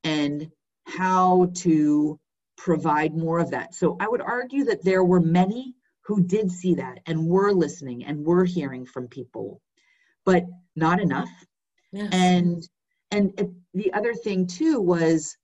and 0.05 0.51
how 0.87 1.51
to 1.55 2.19
provide 2.57 3.17
more 3.17 3.39
of 3.39 3.51
that. 3.51 3.75
So 3.75 3.97
I 4.01 4.09
would 4.09 4.21
argue 4.21 4.65
that 4.65 4.85
there 4.85 5.05
were 5.05 5.21
many 5.21 5.75
who 6.05 6.23
did 6.23 6.51
see 6.51 6.75
that 6.75 7.01
and 7.07 7.27
were 7.27 7.53
listening 7.53 8.05
and 8.05 8.25
were 8.25 8.45
hearing 8.45 8.85
from 8.85 9.09
people, 9.09 9.61
but 10.25 10.45
not 10.77 11.01
enough. 11.01 11.31
Yes. 11.93 12.09
And 12.13 12.69
and 13.11 13.55
the 13.75 13.93
other 13.93 14.15
thing 14.15 14.47
too 14.47 14.81
was 14.81 15.37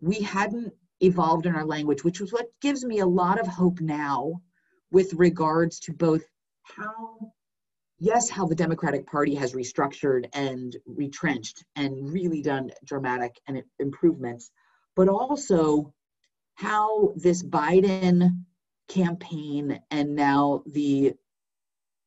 we 0.00 0.20
hadn't 0.20 0.72
evolved 1.00 1.46
in 1.46 1.54
our 1.54 1.64
language, 1.64 2.04
which 2.04 2.20
was 2.20 2.32
what 2.32 2.46
gives 2.60 2.84
me 2.84 2.98
a 2.98 3.06
lot 3.06 3.40
of 3.40 3.46
hope 3.46 3.80
now 3.80 4.42
with 4.90 5.12
regards 5.14 5.80
to 5.80 5.92
both 5.92 6.22
how 6.62 7.32
yes, 7.98 8.28
how 8.28 8.46
the 8.46 8.54
Democratic 8.54 9.06
Party 9.06 9.34
has 9.34 9.52
restructured 9.54 10.26
and 10.32 10.76
retrenched 10.86 11.64
and 11.76 12.12
really 12.12 12.42
done 12.42 12.70
dramatic 12.84 13.38
and 13.46 13.62
improvements, 13.78 14.50
but 14.96 15.08
also 15.08 15.92
how 16.54 17.12
this 17.16 17.42
Biden 17.42 18.44
campaign 18.88 19.78
and 19.90 20.14
now 20.14 20.62
the 20.66 21.14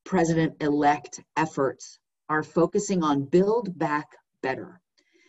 president 0.04 0.54
elect 0.62 1.22
efforts 1.38 2.00
are 2.30 2.44
focusing 2.44 3.04
on 3.04 3.24
build 3.26 3.78
back 3.78 4.08
better 4.42 4.82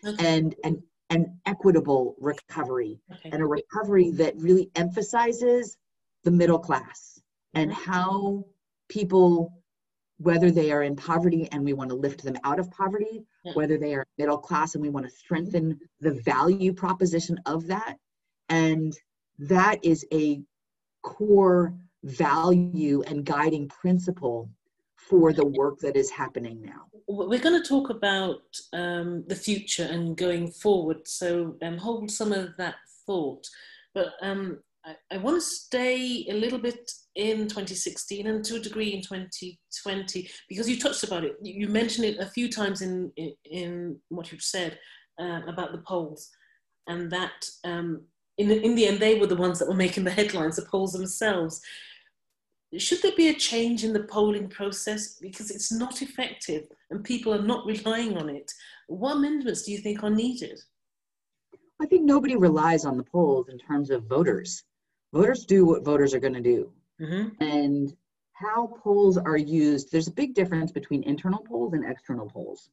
okay. 0.07 0.37
and 0.37 0.55
and 0.65 0.83
an 1.11 1.39
equitable 1.45 2.17
recovery 2.19 2.99
Okay. 3.13 3.31
and 3.33 3.43
a 3.43 3.47
recovery 3.47 4.11
that 4.13 4.35
really 4.39 4.71
emphasizes 4.77 5.77
the 6.25 6.31
middle 6.31 6.59
class 6.59 7.21
and 7.55 7.71
Mm-hmm. 7.71 7.91
how 7.91 8.45
people 8.89 9.62
whether 10.23 10.51
they 10.51 10.71
are 10.71 10.83
in 10.83 10.95
poverty 10.95 11.49
and 11.53 11.65
we 11.65 11.73
want 11.73 11.91
to 11.91 11.97
lift 11.97 12.23
them 12.23 12.37
out 12.45 12.59
of 12.59 12.71
poverty 12.71 13.25
Yeah. 13.45 13.55
whether 13.55 13.77
they 13.79 13.95
are 13.95 14.07
middle 14.19 14.39
class 14.39 14.75
and 14.75 14.83
we 14.83 14.91
want 14.91 15.07
to 15.07 15.13
strengthen 15.13 15.79
the 16.01 16.15
value 16.33 16.73
proposition 16.73 17.39
of 17.47 17.67
that 17.67 17.97
and 18.49 18.93
that 19.39 19.85
is 19.85 20.07
a 20.13 20.43
core 21.03 21.75
value 22.05 23.03
and 23.07 23.25
guiding 23.25 23.69
principle 23.69 24.49
for 24.97 25.33
the 25.33 25.45
work 25.45 25.79
that 25.81 25.97
is 25.97 26.11
happening 26.11 26.63
now 26.63 26.83
we're 27.09 27.39
going 27.41 27.61
to 27.61 27.69
talk 27.69 27.91
about 27.91 28.43
um, 28.73 29.25
the 29.27 29.35
future 29.35 29.85
and 29.85 30.17
going 30.17 30.51
forward, 30.51 31.07
so 31.07 31.57
um, 31.63 31.77
hold 31.77 32.11
some 32.11 32.33
of 32.33 32.57
that 32.57 32.77
thought. 33.07 33.47
But 33.95 34.15
um, 34.23 34.61
I, 34.85 34.97
I 35.13 35.17
want 35.19 35.37
to 35.37 35.41
stay 35.41 36.27
a 36.29 36.35
little 36.35 36.59
bit 36.59 36.91
in 37.15 37.43
2016 37.43 38.27
and 38.27 38.45
to 38.45 38.57
a 38.57 38.61
degree 38.61 38.95
in 38.95 39.03
2020 39.03 40.31
because 40.49 40.69
you 40.69 40.79
touched 40.79 41.05
about 41.05 41.25
it. 41.25 41.37
You 41.43 41.69
mentioned 41.69 42.07
it 42.07 42.19
a 42.19 42.27
few 42.27 42.51
times 42.51 42.83
in 42.83 43.13
in, 43.17 43.33
in 43.45 43.97
what 44.09 44.33
you've 44.33 44.43
said 44.43 44.79
uh, 45.21 45.41
about 45.47 45.73
the 45.73 45.83
polls, 45.87 46.31
and 46.87 47.11
that 47.11 47.47
um, 47.65 48.03
in 48.39 48.51
in 48.51 48.75
the 48.75 48.87
end 48.87 49.01
they 49.01 49.19
were 49.19 49.27
the 49.27 49.37
ones 49.37 49.59
that 49.59 49.69
were 49.69 49.75
making 49.75 50.05
the 50.05 50.11
headlines, 50.11 50.57
the 50.57 50.63
polls 50.63 50.93
themselves 50.93 51.61
should 52.79 53.03
there 53.03 53.13
be 53.17 53.29
a 53.29 53.35
change 53.35 53.85
in 53.85 53.93
the 53.93 54.05
polling 54.05 54.49
process 54.49 55.17
because 55.21 55.51
it's 55.51 55.71
not 55.71 56.01
effective 56.01 56.67
and 56.91 57.05
people 57.05 57.35
are 57.35 57.43
not 57.43 57.67
relying 57.67 58.17
on 58.17 58.31
it? 58.31 58.51
What 58.87 59.17
amendments 59.17 59.63
do 59.63 59.73
you 59.73 59.79
think 59.79 60.03
are 60.03 60.11
needed? 60.11 60.59
I 61.81 61.87
think 61.87 62.05
nobody 62.05 62.37
relies 62.37 62.85
on 62.85 62.97
the 62.97 63.05
polls 63.05 63.49
in 63.49 63.59
terms 63.59 63.91
of 63.91 64.05
voters. 64.05 64.63
Voters 65.13 65.45
do 65.45 65.65
what 65.67 65.85
voters 65.85 66.15
are 66.15 66.21
going 66.21 66.35
to 66.35 66.41
do. 66.41 66.73
Mm-hmm. 67.01 67.43
And 67.43 67.95
how 68.33 68.79
polls 68.83 69.19
are 69.19 69.37
used, 69.37 69.93
there's 69.93 70.09
a 70.09 70.13
big 70.13 70.35
difference 70.35 70.73
between 70.73 71.03
internal 71.05 71.41
polls 71.41 71.75
and 71.75 71.85
external 71.85 72.29
polls. 72.29 72.71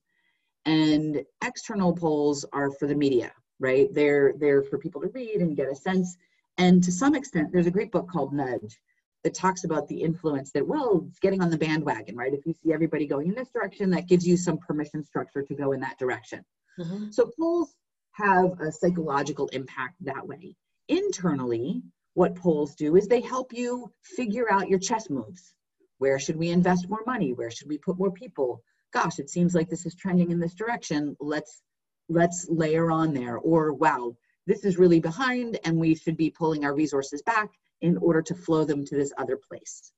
And 0.65 1.23
external 1.43 1.93
polls 1.93 2.45
are 2.53 2.71
for 2.71 2.87
the 2.87 2.95
media, 2.95 3.31
right? 3.59 3.87
They're 3.93 4.33
they're 4.37 4.63
for 4.63 4.77
people 4.77 5.01
to 5.01 5.07
read 5.07 5.37
and 5.37 5.55
get 5.55 5.71
a 5.71 5.75
sense. 5.75 6.17
And 6.57 6.83
to 6.83 6.91
some 6.91 7.15
extent, 7.15 7.51
there's 7.51 7.67
a 7.67 7.71
great 7.71 7.91
book 7.91 8.09
called 8.09 8.33
Nudge 8.33 8.77
that 9.23 9.33
talks 9.33 9.63
about 9.63 9.87
the 9.87 10.01
influence 10.01 10.51
that, 10.51 10.65
well, 10.65 11.05
it's 11.09 11.19
getting 11.19 11.41
on 11.41 11.49
the 11.49 11.57
bandwagon, 11.57 12.15
right? 12.15 12.33
If 12.33 12.45
you 12.45 12.53
see 12.53 12.73
everybody 12.73 13.05
going 13.05 13.27
in 13.27 13.35
this 13.35 13.49
direction, 13.49 13.89
that 13.91 14.07
gives 14.07 14.25
you 14.27 14.37
some 14.37 14.57
permission 14.57 15.03
structure 15.03 15.41
to 15.41 15.55
go 15.55 15.73
in 15.73 15.81
that 15.81 15.97
direction. 15.97 16.43
Mm-hmm. 16.79 17.11
So 17.11 17.31
polls 17.37 17.75
have 18.13 18.59
a 18.59 18.71
psychological 18.71 19.47
impact 19.49 19.95
that 20.01 20.25
way. 20.25 20.55
Internally, 20.87 21.83
what 22.19 22.35
polls 22.35 22.75
do 22.75 22.97
is 22.97 23.07
they 23.07 23.21
help 23.21 23.53
you 23.53 23.89
figure 24.03 24.51
out 24.51 24.67
your 24.67 24.77
chess 24.77 25.09
moves. 25.09 25.53
Where 25.99 26.19
should 26.19 26.35
we 26.35 26.49
invest 26.49 26.89
more 26.89 27.03
money? 27.05 27.31
Where 27.31 27.49
should 27.49 27.69
we 27.69 27.77
put 27.77 27.97
more 27.97 28.11
people? 28.11 28.61
Gosh, 28.91 29.19
it 29.19 29.29
seems 29.29 29.55
like 29.55 29.69
this 29.69 29.85
is 29.85 29.95
trending 29.95 30.29
in 30.29 30.37
this 30.37 30.53
direction. 30.53 31.15
Let's 31.21 31.61
let's 32.09 32.45
layer 32.49 32.91
on 32.91 33.13
there. 33.13 33.37
Or 33.37 33.71
wow, 33.71 34.17
this 34.47 34.65
is 34.65 34.77
really 34.77 34.99
behind 34.99 35.59
and 35.63 35.77
we 35.77 35.95
should 35.95 36.17
be 36.17 36.29
pulling 36.29 36.65
our 36.65 36.75
resources 36.75 37.21
back 37.21 37.51
in 37.79 37.95
order 37.95 38.21
to 38.23 38.35
flow 38.35 38.65
them 38.65 38.83
to 38.83 38.97
this 38.97 39.13
other 39.17 39.37
place. 39.37 39.93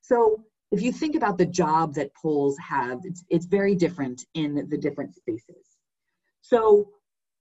So 0.00 0.44
if 0.72 0.82
you 0.82 0.90
think 0.90 1.14
about 1.14 1.38
the 1.38 1.46
job 1.46 1.94
that 1.94 2.12
polls 2.20 2.58
have, 2.58 3.02
it's, 3.04 3.22
it's 3.30 3.46
very 3.46 3.76
different 3.76 4.26
in 4.34 4.66
the 4.68 4.78
different 4.78 5.14
spaces. 5.14 5.64
So 6.40 6.88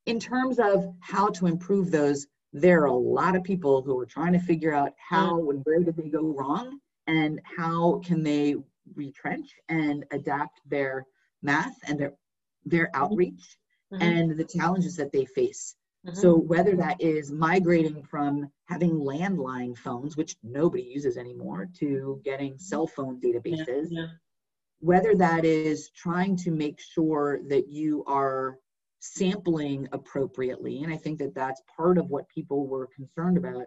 in 0.06 0.20
terms 0.20 0.60
of 0.60 0.94
how 1.00 1.30
to 1.30 1.48
improve 1.48 1.90
those, 1.90 2.28
there 2.54 2.82
are 2.84 2.86
a 2.88 2.94
lot 2.94 3.36
of 3.36 3.44
people 3.44 3.82
who 3.82 3.98
are 4.00 4.06
trying 4.06 4.34
to 4.34 4.40
figure 4.40 4.74
out 4.74 4.94
how 4.98 5.50
and 5.50 5.62
where 5.66 5.80
did 5.84 5.96
they 5.96 6.10
go 6.10 6.34
wrong 6.34 6.80
and 7.08 7.40
how 7.58 8.00
can 8.06 8.24
they 8.24 8.56
retrench 8.96 9.54
and 9.70 10.06
adapt 10.12 10.60
their 10.70 11.06
math 11.42 11.78
and 11.88 12.00
their 12.00 12.14
their 12.66 12.90
outreach 12.94 13.58
Mhm. 13.92 14.02
and 14.02 14.38
the 14.38 14.44
challenges 14.46 14.96
that 14.96 15.12
they 15.12 15.26
face. 15.26 15.76
Mhm. 16.06 16.16
So 16.16 16.36
whether 16.38 16.76
that 16.78 17.02
is 17.02 17.32
migrating 17.32 18.04
from 18.04 18.52
having 18.66 18.92
landline 18.92 19.78
phones, 19.78 20.16
which 20.18 20.36
nobody 20.44 20.84
uses 20.84 21.18
anymore, 21.18 21.70
to 21.80 22.22
getting 22.24 22.58
cell 22.58 22.88
phone 22.88 23.20
yeah, 23.22 23.32
databases, 23.34 23.88
yeah. 23.92 24.08
whether 24.80 25.16
that 25.16 25.46
is 25.46 25.90
trying 25.90 26.36
to 26.38 26.52
make 26.52 26.80
sure 26.80 27.40
that 27.48 27.68
you 27.68 28.04
are 28.06 28.60
sampling 29.02 29.88
appropriately 29.94 30.84
and 30.84 30.94
i 30.94 30.96
think 30.96 31.18
that 31.18 31.34
that's 31.34 31.62
part 31.76 31.98
of 31.98 32.10
what 32.12 32.30
people 32.30 32.68
were 32.68 32.88
concerned 32.96 33.36
about 33.36 33.66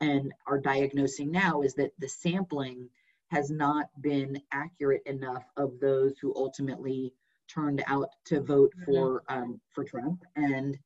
and 0.00 0.32
are 0.48 0.58
diagnosing 0.58 1.30
now 1.30 1.62
is 1.62 1.72
that 1.74 1.92
the 2.00 2.08
sampling 2.08 2.88
has 3.28 3.48
not 3.48 3.86
been 4.00 4.36
accurate 4.50 5.02
enough 5.06 5.44
of 5.56 5.78
those 5.80 6.18
who 6.20 6.34
ultimately 6.34 7.12
turned 7.48 7.82
out 7.86 8.08
to 8.24 8.40
vote 8.40 8.72
Mhm. 8.76 8.84
for 8.84 9.22
um, 9.28 9.60
for 9.70 9.84
trump 9.84 10.24
and 10.34 10.76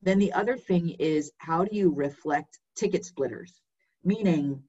then 0.00 0.18
the 0.20 0.32
other 0.32 0.56
thing 0.56 0.90
is 1.00 1.32
how 1.38 1.64
do 1.64 1.74
you 1.76 1.92
reflect 1.92 2.60
ticket 2.76 3.04
splitters 3.04 3.60
meaning 4.04 4.62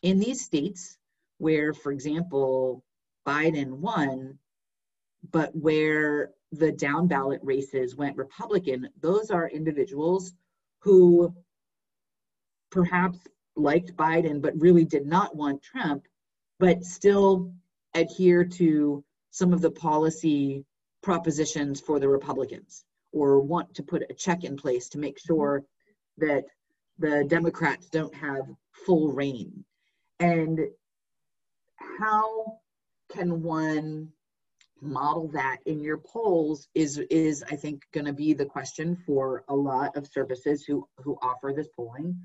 in 0.00 0.18
these 0.18 0.42
states 0.42 0.96
where 1.36 1.74
for 1.74 1.92
example 1.92 2.82
Biden 3.26 3.70
won, 3.78 4.38
but 5.30 5.54
where 5.54 6.30
the 6.52 6.72
down 6.72 7.06
ballot 7.06 7.40
races 7.42 7.96
went 7.96 8.16
Republican, 8.16 8.88
those 9.00 9.30
are 9.30 9.48
individuals 9.48 10.32
who 10.80 11.34
perhaps 12.70 13.18
liked 13.56 13.96
Biden 13.96 14.40
but 14.40 14.60
really 14.60 14.84
did 14.84 15.06
not 15.06 15.36
want 15.36 15.62
Trump, 15.62 16.06
but 16.58 16.84
still 16.84 17.52
adhere 17.94 18.44
to 18.44 19.04
some 19.30 19.52
of 19.52 19.60
the 19.60 19.70
policy 19.70 20.64
propositions 21.02 21.80
for 21.80 21.98
the 21.98 22.08
Republicans 22.08 22.84
or 23.12 23.40
want 23.40 23.74
to 23.74 23.82
put 23.82 24.04
a 24.08 24.14
check 24.14 24.44
in 24.44 24.56
place 24.56 24.88
to 24.88 24.98
make 24.98 25.16
mm-hmm. 25.16 25.34
sure 25.34 25.64
that 26.18 26.44
the 26.98 27.24
Democrats 27.28 27.88
don't 27.88 28.14
have 28.14 28.42
full 28.86 29.12
reign. 29.12 29.64
And 30.20 30.60
how 31.98 32.58
can 33.10 33.42
one 33.42 34.08
model 34.82 35.28
that 35.28 35.58
in 35.66 35.80
your 35.80 35.98
polls 35.98 36.68
is 36.74 36.98
is 37.10 37.44
I 37.50 37.56
think 37.56 37.84
going 37.92 38.06
to 38.06 38.12
be 38.12 38.34
the 38.34 38.44
question 38.44 38.96
for 39.06 39.44
a 39.48 39.54
lot 39.54 39.96
of 39.96 40.06
services 40.06 40.64
who 40.64 40.86
who 40.98 41.16
offer 41.22 41.52
this 41.54 41.68
polling. 41.74 42.16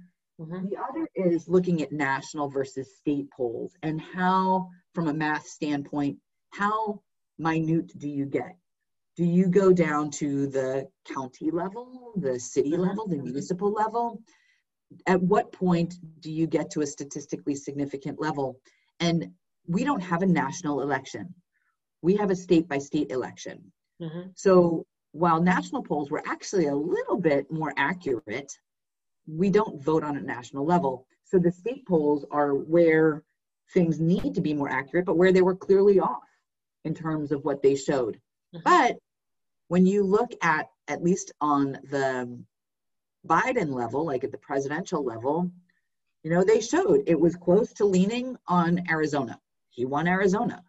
Mhm. 0.42 0.70
The 0.70 0.78
other 0.78 1.08
is 1.16 1.48
looking 1.48 1.82
at 1.82 1.92
national 1.92 2.50
versus 2.50 2.98
state 2.98 3.30
polls 3.32 3.76
and 3.84 4.00
how, 4.02 4.70
from 4.94 5.08
a 5.08 5.14
math 5.14 5.48
standpoint, 5.48 6.20
how 6.50 7.02
minute 7.38 7.98
do 7.98 8.10
you 8.10 8.26
get? 8.26 8.56
Do 9.16 9.24
you 9.26 9.48
go 9.48 9.72
down 9.74 10.12
to 10.12 10.48
the 10.48 10.88
county 11.06 11.50
level, 11.52 12.14
the 12.18 12.40
city 12.40 12.72
Mhm. 12.72 12.88
level, 12.88 13.08
the 13.08 13.18
municipal 13.18 13.72
level? 13.72 14.22
At 15.06 15.22
what 15.22 15.52
point 15.52 15.96
do 16.22 16.32
you 16.32 16.48
get 16.48 16.70
to 16.72 16.82
a 16.82 16.88
statistically 16.88 17.56
significant 17.56 18.20
level? 18.20 18.60
And 19.00 19.36
we 19.68 19.84
don't 19.84 20.02
have 20.02 20.22
a 20.22 20.26
national 20.28 20.82
election. 20.82 21.34
We 22.02 22.16
have 22.16 22.30
a 22.32 22.36
state 22.36 22.68
by 22.68 22.78
state 22.78 23.12
election. 23.12 23.72
Mhm. 24.02 24.32
So 24.36 24.86
while 25.12 25.42
national 25.42 25.84
polls 25.84 26.12
were 26.12 26.24
actually 26.26 26.68
a 26.68 26.76
little 26.76 27.18
bit 27.18 27.50
more 27.52 27.74
accurate, 27.78 28.52
we 29.28 29.50
don't 29.50 29.82
vote 29.84 30.04
on 30.04 30.18
a 30.18 30.22
national 30.22 30.66
level. 30.66 31.08
So 31.24 31.40
the 31.40 31.52
state 31.52 31.86
polls 31.86 32.26
are 32.32 32.54
where 32.54 33.24
things 33.74 34.00
need 34.00 34.34
to 34.36 34.42
be 34.42 34.54
more 34.54 34.70
accurate, 34.70 35.06
but 35.06 35.18
where 35.18 35.32
they 35.32 35.42
were 35.42 35.56
clearly 35.56 36.00
off 36.00 36.24
in 36.86 36.94
terms 36.94 37.32
of 37.32 37.44
what 37.44 37.62
they 37.62 37.76
showed. 37.76 38.22
Mhm. 38.54 38.64
But 38.64 39.00
when 39.68 39.86
you 39.86 40.04
look 40.04 40.32
at, 40.42 40.72
at 40.88 41.04
least 41.04 41.34
on 41.42 41.74
the 41.90 42.42
Biden 43.28 43.74
level, 43.74 44.06
like 44.06 44.24
at 44.24 44.32
the 44.32 44.38
presidential 44.38 45.04
level, 45.04 45.52
you 46.24 46.32
know, 46.32 46.44
they 46.44 46.62
showed 46.62 47.04
it 47.08 47.20
was 47.20 47.36
close 47.36 47.74
to 47.74 47.86
leaning 47.86 48.38
on 48.48 48.88
Arizona. 48.90 49.42
He 49.70 49.86
won 49.86 50.08
Arizona. 50.08 50.64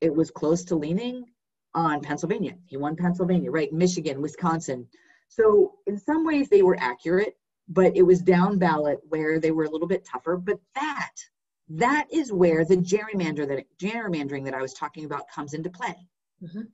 It 0.00 0.14
was 0.14 0.30
close 0.30 0.64
to 0.64 0.76
leaning 0.76 1.26
on 1.74 2.00
Pennsylvania. 2.00 2.56
He 2.66 2.76
won 2.76 2.96
Pennsylvania, 2.96 3.50
right? 3.50 3.72
Michigan, 3.72 4.20
Wisconsin. 4.20 4.88
So 5.28 5.74
in 5.86 5.98
some 5.98 6.24
ways 6.24 6.48
they 6.48 6.62
were 6.62 6.76
accurate, 6.80 7.36
but 7.68 7.96
it 7.96 8.02
was 8.02 8.20
down 8.20 8.58
ballot 8.58 8.98
where 9.08 9.38
they 9.38 9.52
were 9.52 9.64
a 9.64 9.70
little 9.70 9.86
bit 9.86 10.04
tougher. 10.04 10.36
But 10.36 10.58
that, 10.74 11.12
that 11.68 12.06
is 12.10 12.32
where 12.32 12.64
the 12.64 12.76
gerrymander 12.76 13.46
that 13.46 13.64
gerrymandering 13.78 14.44
that 14.44 14.54
I 14.54 14.62
was 14.62 14.74
talking 14.74 15.04
about 15.04 15.30
comes 15.30 15.54
into 15.54 15.70
play. 15.70 16.08
Mhm. 16.42 16.68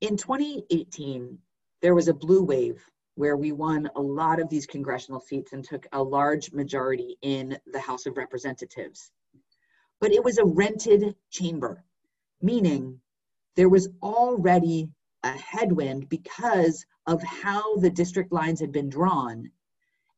In 0.00 0.16
2018, 0.16 1.38
there 1.82 1.94
was 1.94 2.08
a 2.08 2.14
blue 2.14 2.42
wave 2.42 2.82
where 3.16 3.36
we 3.36 3.52
won 3.52 3.90
a 3.94 4.00
lot 4.00 4.40
of 4.40 4.48
these 4.48 4.66
congressional 4.66 5.20
seats 5.20 5.52
and 5.52 5.62
took 5.62 5.86
a 5.92 6.02
large 6.02 6.52
majority 6.52 7.18
in 7.20 7.58
the 7.66 7.80
House 7.80 8.06
of 8.06 8.16
Representatives. 8.16 9.12
But 10.00 10.12
it 10.12 10.24
was 10.24 10.38
a 10.38 10.44
rented 10.44 11.14
chamber, 11.30 11.84
meaning 12.42 13.00
there 13.56 13.68
was 13.68 13.88
already 14.02 14.88
a 15.22 15.30
headwind 15.30 16.08
because 16.08 16.84
of 17.06 17.22
how 17.22 17.76
the 17.76 17.90
district 17.90 18.32
lines 18.32 18.60
had 18.60 18.72
been 18.72 18.88
drawn 18.88 19.50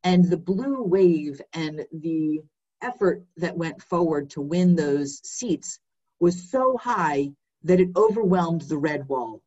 and 0.04 0.24
the 0.26 0.36
blue 0.36 0.82
wave 0.82 1.40
and 1.54 1.84
the 1.92 2.40
effort 2.82 3.24
that 3.38 3.56
went 3.56 3.82
forward 3.82 4.28
to 4.30 4.42
win 4.42 4.76
those 4.76 5.18
seats 5.26 5.80
was 6.20 6.50
so 6.50 6.76
high 6.76 7.30
that 7.62 7.80
it 7.80 7.88
overwhelmed 7.96 8.60
the 8.62 8.76
red 8.76 9.08
wall. 9.08 9.40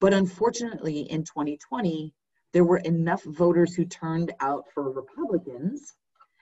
But 0.00 0.12
unfortunately, 0.12 1.02
in 1.10 1.22
2020, 1.22 2.12
there 2.52 2.64
were 2.64 2.78
enough 2.78 3.22
voters 3.22 3.74
who 3.74 3.84
turned 3.84 4.32
out 4.40 4.64
for 4.74 4.90
Republicans, 4.90 5.94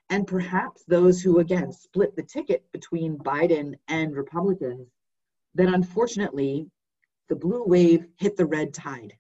and 0.09 0.27
perhaps 0.27 0.85
those 0.85 1.21
who, 1.21 1.41
again, 1.41 1.71
split 1.71 2.17
the 2.17 2.23
ticket 2.23 2.65
between 2.73 3.19
Biden 3.19 3.75
and 3.89 4.17
Republicans, 4.17 4.89
that 5.59 5.75
unfortunately 5.75 6.71
the 7.29 7.37
blue 7.37 7.65
wave 7.65 8.07
hit 8.17 8.37
the 8.37 8.47
red 8.47 8.73
tide. 8.73 9.13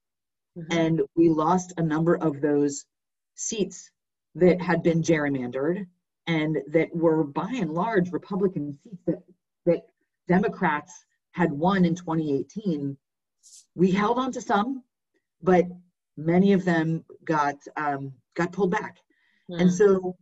Mm-hmm. 0.56 0.78
And 0.78 1.02
we 1.14 1.28
lost 1.28 1.74
a 1.76 1.82
number 1.82 2.16
of 2.16 2.40
those 2.40 2.86
seats 3.34 3.90
that 4.36 4.60
had 4.60 4.82
been 4.82 5.02
gerrymandered 5.02 5.84
and 6.26 6.58
that 6.68 6.94
were 6.94 7.24
by 7.24 7.50
and 7.52 7.74
large 7.74 8.12
Republican 8.12 8.78
seats 8.82 9.02
that, 9.06 9.22
that 9.66 9.82
Democrats 10.28 11.04
had 11.32 11.52
won 11.52 11.84
in 11.84 11.94
2018. 11.94 12.96
We 13.74 13.90
held 13.90 14.18
on 14.18 14.32
to 14.32 14.40
some, 14.40 14.84
but 15.42 15.66
many 16.16 16.52
of 16.52 16.64
them 16.64 17.04
got 17.24 17.56
um, 17.76 18.12
got 18.34 18.52
pulled 18.52 18.70
back. 18.70 18.98
Mm. 19.50 19.62
And 19.62 19.72
so 19.72 20.16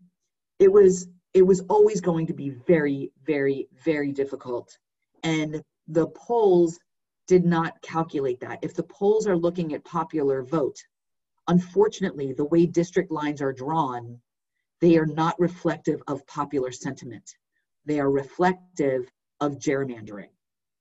it 0.59 0.73
was 0.73 1.09
it 1.35 1.43
was 1.43 1.61
always 1.69 2.01
going 2.01 2.27
to 2.29 2.35
be 2.35 2.51
very, 2.51 3.13
very, 3.27 3.69
very 3.85 4.13
difficult. 4.13 4.79
And 5.23 5.63
the 5.89 6.09
polls 6.09 6.79
did 7.27 7.45
not 7.45 7.81
calculate 7.83 8.41
that. 8.41 8.59
If 8.63 8.75
the 8.75 8.85
polls 8.85 9.27
are 9.27 9.37
looking 9.37 9.75
at 9.75 9.85
popular 9.85 10.43
vote, 10.43 10.79
unfortunately, 11.49 12.33
the 12.33 12.45
way 12.45 12.67
district 12.67 13.11
lines 13.11 13.43
are 13.43 13.53
drawn, 13.53 14.21
they 14.81 14.97
are 14.97 15.07
not 15.07 15.39
reflective 15.39 16.03
of 16.07 16.27
popular 16.27 16.71
sentiment. 16.71 17.29
They 17.85 18.01
are 18.01 18.11
reflective 18.11 19.11
of 19.41 19.59
gerrymandering. 19.59 20.31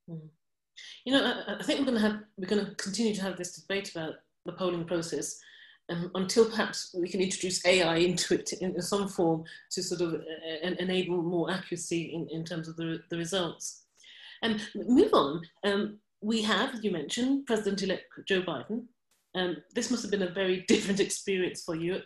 Mm. 0.10 0.30
You 1.06 1.14
know, 1.14 1.44
I, 1.48 1.56
I 1.60 1.64
think 1.64 1.80
we're 1.80 1.86
going 1.86 2.02
to 2.02 2.02
have 2.02 2.20
we're 2.38 2.48
going 2.48 2.66
to 2.66 2.76
continue 2.76 3.14
to 3.16 3.22
have 3.22 3.38
this 3.38 3.56
debate 3.56 3.92
about 3.92 4.16
the 4.46 4.54
polling 4.54 4.86
process 4.86 5.40
um, 5.90 6.12
until 6.16 6.50
perhaps 6.50 6.96
we 7.00 7.08
can 7.08 7.22
introduce 7.22 7.66
AI 7.66 7.98
into 7.98 8.36
it 8.36 8.54
in, 8.54 8.82
some 8.82 9.08
form 9.08 9.44
to 9.72 9.84
sort 9.84 10.02
of 10.02 10.16
uh, 10.16 10.68
enable 10.80 11.22
more 11.22 11.52
accuracy 11.52 12.14
in, 12.14 12.28
in 12.30 12.44
terms 12.44 12.68
of 12.68 12.76
the, 12.76 13.00
the 13.10 13.18
results. 13.18 13.85
And 14.42 14.62
move 14.76 15.14
on. 15.14 15.42
Um, 15.64 16.00
we 16.22 16.42
have, 16.42 16.84
you 16.84 16.92
mentioned, 16.92 17.46
President-elect 17.46 18.06
Joe 18.28 18.42
Biden. 18.42 18.86
Um, 19.36 19.58
this 19.74 19.92
must 19.92 20.04
have 20.04 20.12
been 20.12 20.24
a 20.24 20.30
very 20.30 20.62
different 20.68 21.00
experience 21.00 21.64
for 21.64 21.76
you. 21.76 22.02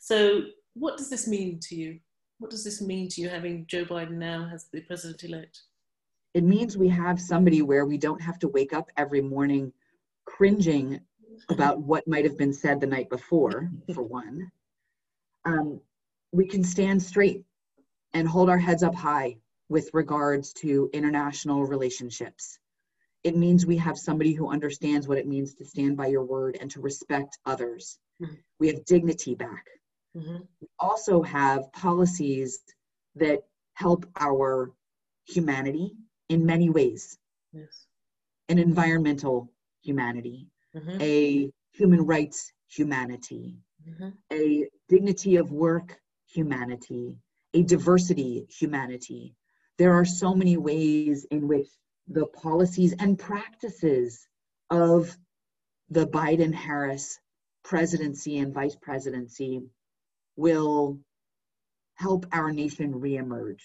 So, 0.00 0.42
what 0.74 0.96
does 0.96 1.10
this 1.10 1.28
mean 1.28 1.60
to 1.62 1.76
you? 1.76 2.00
What 2.38 2.50
does 2.50 2.64
this 2.64 2.82
mean 2.82 3.08
to 3.10 3.20
you 3.20 3.28
having 3.28 3.66
Joe 3.66 3.84
Biden 3.84 4.12
now 4.12 4.50
as 4.52 4.66
the 4.72 4.80
president-elect? 4.80 5.60
It 6.34 6.42
means 6.42 6.76
we 6.76 6.88
have 6.88 7.20
somebody 7.20 7.62
where 7.62 7.86
we 7.86 7.96
don't 7.96 8.20
have 8.20 8.40
to 8.40 8.48
wake 8.48 8.72
up 8.72 8.90
every 8.96 9.20
morning 9.20 9.72
cringing 10.24 11.00
about 11.48 11.80
what 11.80 12.08
might 12.08 12.24
have 12.24 12.36
been 12.36 12.52
said 12.52 12.80
the 12.80 12.86
night 12.86 13.08
before, 13.08 13.70
for 13.94 14.02
one. 14.02 14.50
Um, 15.44 15.80
we 16.32 16.46
can 16.46 16.64
stand 16.64 17.00
straight 17.02 17.44
and 18.14 18.26
hold 18.26 18.50
our 18.50 18.58
heads 18.58 18.82
up 18.82 18.94
high 18.94 19.36
with 19.68 19.90
regards 19.92 20.52
to 20.52 20.90
international 20.92 21.64
relationships. 21.64 22.58
It 23.22 23.36
means 23.36 23.64
we 23.64 23.78
have 23.78 23.96
somebody 23.96 24.32
who 24.34 24.50
understands 24.50 25.08
what 25.08 25.18
it 25.18 25.26
means 25.26 25.54
to 25.54 25.64
stand 25.64 25.96
by 25.96 26.08
your 26.08 26.24
word 26.24 26.58
and 26.60 26.70
to 26.72 26.80
respect 26.80 27.38
others. 27.46 27.98
Mm-hmm. 28.20 28.34
We 28.60 28.68
have 28.68 28.84
dignity 28.84 29.34
back. 29.34 29.64
Mm-hmm. 30.16 30.36
We 30.60 30.68
also 30.78 31.22
have 31.22 31.72
policies 31.72 32.60
that 33.16 33.40
help 33.74 34.06
our 34.20 34.72
humanity 35.26 35.92
in 36.28 36.44
many 36.44 36.70
ways. 36.70 37.18
Yes. 37.52 37.86
An 38.48 38.58
environmental 38.58 39.50
humanity, 39.82 40.48
mm-hmm. 40.76 41.00
a 41.00 41.50
human 41.72 42.04
rights 42.04 42.52
humanity, 42.68 43.56
mm-hmm. 43.88 44.10
a 44.32 44.68
dignity 44.88 45.36
of 45.36 45.50
work 45.52 45.98
humanity, 46.26 47.16
a 47.54 47.62
diversity 47.62 48.46
humanity. 48.48 49.34
There 49.78 49.92
are 49.92 50.04
so 50.04 50.34
many 50.34 50.56
ways 50.56 51.24
in 51.30 51.48
which 51.48 51.68
the 52.08 52.26
policies 52.26 52.94
and 52.98 53.18
practices 53.18 54.26
of 54.70 55.16
the 55.90 56.06
Biden 56.06 56.52
Harris 56.52 57.18
presidency 57.64 58.38
and 58.38 58.52
vice 58.52 58.76
presidency 58.80 59.62
will 60.36 60.98
help 61.94 62.26
our 62.32 62.52
nation 62.52 62.94
reemerge. 62.94 63.60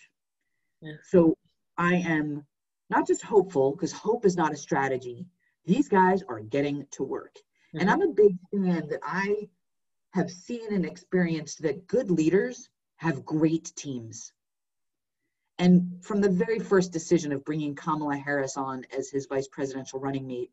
Yeah. 0.81 0.93
So 1.03 1.35
I 1.77 1.95
am 1.95 2.45
not 2.89 3.07
just 3.07 3.21
hopeful, 3.23 3.71
because 3.71 3.91
hope 3.91 4.25
is 4.25 4.35
not 4.35 4.53
a 4.53 4.57
strategy. 4.57 5.27
These 5.65 5.89
guys 5.89 6.23
are 6.27 6.39
getting 6.39 6.87
to 6.91 7.03
work. 7.03 7.35
Mm-hmm. 7.35 7.79
And 7.79 7.89
I'm 7.89 8.01
a 8.01 8.13
big 8.13 8.35
fan 8.51 8.87
that 8.89 9.01
I 9.03 9.47
have 10.13 10.31
seen 10.31 10.73
and 10.73 10.85
experienced 10.85 11.61
that 11.61 11.87
good 11.87 12.09
leaders 12.09 12.69
have 12.97 13.25
great 13.25 13.71
teams. 13.75 14.33
And 15.59 16.01
from 16.01 16.21
the 16.21 16.29
very 16.29 16.57
first 16.57 16.93
decision 16.93 17.33
of 17.33 17.43
bringing 17.43 17.75
Kamala 17.75 18.15
Harris 18.15 18.55
on 18.55 18.85
as 18.97 19.09
his 19.09 19.25
vice 19.25 19.49
presidential 19.49 19.99
running 19.99 20.25
mate 20.25 20.51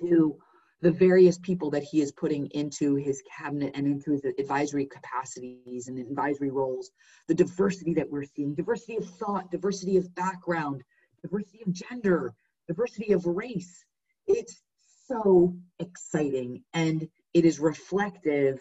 to 0.00 0.36
the 0.82 0.90
various 0.90 1.38
people 1.38 1.70
that 1.70 1.84
he 1.84 2.02
is 2.02 2.12
putting 2.12 2.48
into 2.48 2.96
his 2.96 3.22
cabinet 3.36 3.72
and 3.74 3.86
into 3.86 4.10
his 4.10 4.24
advisory 4.38 4.84
capacities 4.84 5.88
and 5.88 5.98
advisory 5.98 6.50
roles, 6.50 6.90
the 7.28 7.34
diversity 7.34 7.94
that 7.94 8.10
we're 8.10 8.24
seeing, 8.24 8.54
diversity 8.54 8.96
of 8.96 9.08
thought, 9.08 9.50
diversity 9.50 9.96
of 9.96 10.12
background, 10.16 10.82
diversity 11.22 11.62
of 11.64 11.72
gender, 11.72 12.34
diversity 12.66 13.12
of 13.12 13.24
race. 13.26 13.84
It's 14.26 14.60
so 15.06 15.56
exciting 15.78 16.64
and 16.74 17.08
it 17.32 17.44
is 17.44 17.60
reflective 17.60 18.60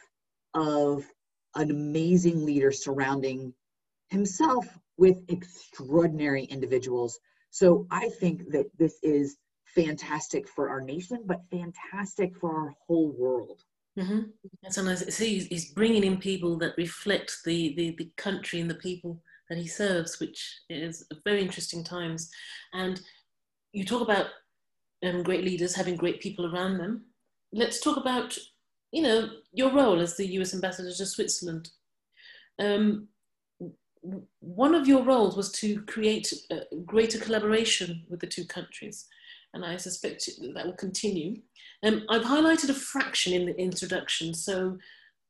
of 0.54 1.04
an 1.56 1.72
amazing 1.72 2.46
leader 2.46 2.72
surrounding 2.72 3.54
himself 4.10 4.66
with 4.98 5.18
extraordinary 5.28 6.46
individuals. 6.46 7.20
So 7.50 7.88
I 7.92 8.10
think 8.20 8.52
that 8.52 8.66
this 8.78 8.98
is 9.04 9.38
fantastic 9.66 10.48
for 10.48 10.70
our 10.70 10.82
nation, 10.82 11.24
but 11.26 11.42
fantastic 11.52 12.36
for 12.38 12.56
our 12.56 12.74
whole 12.88 13.12
world. 13.18 13.62
Mm-hmm. 13.98 14.22
And 14.64 14.74
sometimes 14.74 15.14
see 15.14 15.40
he's 15.40 15.72
bringing 15.72 16.04
in 16.04 16.18
people 16.18 16.58
that 16.58 16.78
reflect 16.78 17.38
the, 17.46 17.74
the, 17.78 17.96
the 17.98 18.12
country 18.18 18.60
and 18.60 18.70
the 18.70 18.76
people 18.76 19.22
that 19.50 19.58
he 19.58 19.68
serves, 19.68 20.20
which 20.20 20.62
is 20.70 21.06
very 21.24 21.42
interesting 21.42 21.84
times. 21.84 22.30
And 22.74 23.00
you 23.72 23.86
talk 23.86 24.02
about 24.02 24.28
um, 25.06 25.24
great 25.24 25.44
leaders 25.44 25.76
having 25.76 25.96
great 25.96 26.20
people 26.20 26.54
around 26.54 26.78
them. 26.78 27.06
Let's 27.54 27.80
talk 27.80 27.98
about, 27.98 28.38
you 28.92 29.02
know, 29.02 29.30
your 29.54 29.72
role 29.72 30.02
as 30.02 30.18
the 30.18 30.28
U.S. 30.34 30.54
ambassador 30.54 30.92
to 30.92 31.06
Switzerland. 31.06 31.70
Um, 32.60 33.08
one 34.40 34.76
of 34.76 34.88
your 34.88 35.04
roles 35.04 35.36
was 35.36 35.52
to 35.54 35.82
create 35.84 36.34
greater 36.86 37.20
collaboration 37.20 38.06
with 38.10 38.20
the 38.20 38.28
two 38.28 38.46
countries, 38.46 39.06
and 39.54 39.66
I 39.66 39.78
suspect 39.78 40.30
that 40.54 40.66
will 40.66 40.74
continue. 40.74 41.42
Um, 41.84 42.04
I've 42.10 42.24
highlighted 42.24 42.70
a 42.70 42.74
fraction 42.74 43.34
in 43.34 43.46
the 43.46 43.56
introduction, 43.60 44.34
so 44.34 44.78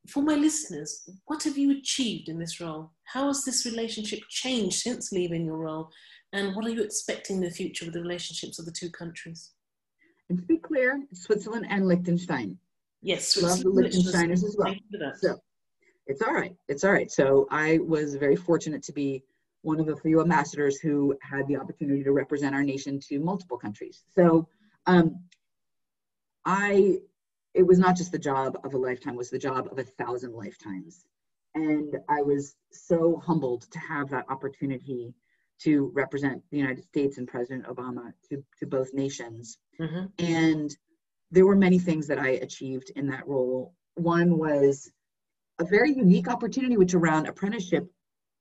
for 0.07 0.21
my 0.21 0.35
listeners, 0.35 1.09
what 1.25 1.43
have 1.43 1.57
you 1.57 1.71
achieved 1.71 2.29
in 2.29 2.37
this 2.37 2.59
role? 2.61 2.91
How 3.05 3.27
has 3.27 3.43
this 3.43 3.65
relationship 3.65 4.19
changed 4.29 4.77
since 4.77 5.11
leaving 5.11 5.45
your 5.45 5.57
role? 5.57 5.89
And 6.33 6.55
what 6.55 6.65
are 6.65 6.69
you 6.69 6.83
expecting 6.83 7.37
in 7.37 7.43
the 7.43 7.49
future 7.49 7.85
with 7.85 7.93
the 7.93 8.01
relationships 8.01 8.59
of 8.59 8.65
the 8.65 8.71
two 8.71 8.89
countries? 8.91 9.51
And 10.29 10.37
to 10.37 10.45
be 10.45 10.57
clear, 10.57 11.01
Switzerland 11.13 11.65
and 11.69 11.87
Liechtenstein. 11.87 12.57
Yes, 13.01 13.41
love 13.41 13.63
the 13.63 13.69
Liechtensteiners 13.69 14.43
as 14.43 14.55
well. 14.57 14.75
So 15.21 15.39
it's 16.07 16.21
all 16.21 16.33
right. 16.33 16.55
It's 16.67 16.83
all 16.83 16.91
right. 16.91 17.11
So 17.11 17.47
I 17.49 17.79
was 17.79 18.15
very 18.15 18.35
fortunate 18.35 18.83
to 18.83 18.93
be 18.93 19.23
one 19.61 19.79
of 19.79 19.87
the 19.87 19.95
few 19.95 20.21
ambassadors 20.21 20.77
who 20.79 21.17
had 21.21 21.47
the 21.47 21.57
opportunity 21.57 22.03
to 22.03 22.11
represent 22.11 22.53
our 22.53 22.63
nation 22.63 22.99
to 23.09 23.19
multiple 23.19 23.57
countries. 23.57 24.03
So 24.15 24.47
um, 24.85 25.23
I 26.45 26.99
it 27.55 27.65
was 27.65 27.79
not 27.79 27.95
just 27.95 28.11
the 28.11 28.19
job 28.19 28.57
of 28.63 28.73
a 28.73 28.77
lifetime, 28.77 29.15
was 29.15 29.29
the 29.29 29.39
job 29.39 29.69
of 29.71 29.79
a 29.79 29.83
thousand 29.83 30.33
lifetimes. 30.33 31.05
And 31.55 31.95
I 32.09 32.21
was 32.21 32.53
so 32.71 33.21
humbled 33.25 33.65
to 33.71 33.79
have 33.79 34.09
that 34.09 34.25
opportunity 34.29 35.15
to 35.61 35.89
represent 35.95 36.43
the 36.51 36.57
United 36.57 36.83
States 36.83 37.17
and 37.17 37.27
President 37.27 37.65
Obama 37.65 38.11
to, 38.29 38.43
to 38.59 38.65
both 38.67 38.93
nations. 38.93 39.57
Mm-hmm. 39.79 40.05
And 40.19 40.75
there 41.31 41.45
were 41.45 41.55
many 41.55 41.79
things 41.79 42.07
that 42.07 42.19
I 42.19 42.31
achieved 42.31 42.91
in 42.97 43.07
that 43.07 43.25
role. 43.25 43.73
One 43.95 44.37
was 44.37 44.91
a 45.59 45.65
very 45.65 45.93
unique 45.93 46.27
opportunity, 46.27 46.77
which 46.77 46.93
around 46.93 47.27
apprenticeship, 47.27 47.87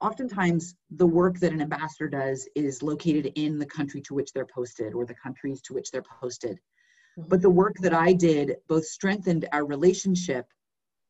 oftentimes 0.01 0.75
the 0.91 1.07
work 1.07 1.39
that 1.39 1.53
an 1.53 1.63
ambassador 1.63 2.09
does 2.09 2.49
is 2.55 2.83
located 2.83 3.33
in 3.37 3.59
the 3.59 3.67
country 3.67 4.01
to 4.03 4.15
which 4.15 4.33
they're 4.33 4.47
posted 4.47 4.95
or 4.95 5.07
the 5.07 5.15
countries 5.15 5.63
to 5.63 5.75
which 5.75 5.91
they're 5.91 6.03
posted. 6.21 6.59
Mm-hmm. 7.19 7.29
But 7.29 7.43
the 7.43 7.51
work 7.51 7.77
that 7.81 7.95
I 7.95 8.13
did 8.13 8.57
both 8.69 8.85
strengthened 8.85 9.49
our 9.53 9.65
relationship 9.65 10.47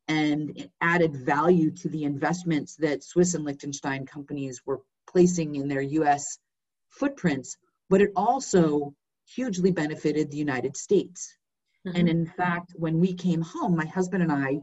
and 0.06 0.68
added 0.80 1.16
value 1.16 1.70
to 1.70 1.88
the 1.88 2.04
investments 2.04 2.76
that 2.76 3.02
Swiss 3.02 3.34
and 3.34 3.44
Liechtenstein 3.44 4.04
companies 4.04 4.60
were 4.66 4.80
placing 5.08 5.56
in 5.56 5.66
their 5.66 5.80
US 5.80 6.38
footprints, 6.90 7.56
but 7.88 8.02
it 8.02 8.10
also 8.14 8.94
hugely 9.26 9.70
benefited 9.70 10.30
the 10.30 10.36
United 10.36 10.76
States. 10.76 11.36
Mm-hmm. 11.86 11.96
And 11.96 12.08
in 12.08 12.26
fact, 12.26 12.72
when 12.76 13.00
we 13.00 13.14
came 13.14 13.40
home, 13.40 13.74
my 13.74 13.86
husband 13.86 14.22
and 14.22 14.32
I 14.32 14.60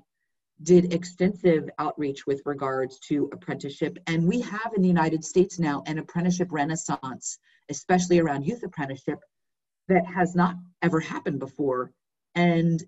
did 0.64 0.94
extensive 0.94 1.70
outreach 1.80 2.28
with 2.28 2.42
regards 2.46 3.00
to 3.00 3.30
apprenticeship. 3.34 3.98
And 4.08 4.28
we 4.28 4.42
have 4.42 4.74
in 4.76 4.82
the 4.82 4.88
United 4.88 5.24
States 5.24 5.60
now 5.60 5.84
an 5.88 5.98
apprenticeship 5.98 6.50
renaissance, 6.52 7.40
especially 7.70 8.20
around 8.20 8.44
youth 8.44 8.64
apprenticeship, 8.64 9.20
that 9.88 10.06
has 10.06 10.36
not 10.36 10.56
ever 10.82 11.00
happened 11.00 11.40
before. 11.40 11.92
And 12.36 12.84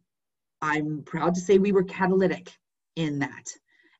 I'm 0.62 1.04
proud 1.04 1.36
to 1.36 1.42
say 1.42 1.58
we 1.58 1.72
were 1.72 1.84
catalytic 1.84 2.52
in 2.96 3.20
that. 3.20 3.50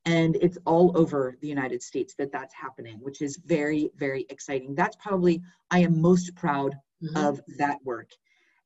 And 0.06 0.36
it's 0.36 0.58
all 0.66 0.98
over 0.98 1.38
the 1.42 1.48
United 1.48 1.82
States 1.82 2.14
that 2.18 2.32
that's 2.32 2.54
happening, 2.54 2.98
which 3.02 3.22
is 3.22 3.38
very, 3.46 3.90
very 3.96 4.26
exciting. 4.30 4.76
That's 4.76 4.98
probably, 4.98 5.42
I 5.72 5.80
am 5.80 6.02
most 6.02 6.36
proud 6.36 6.76
mm-hmm. 7.02 7.16
of 7.16 7.42
that 7.58 7.80
work. 7.84 8.10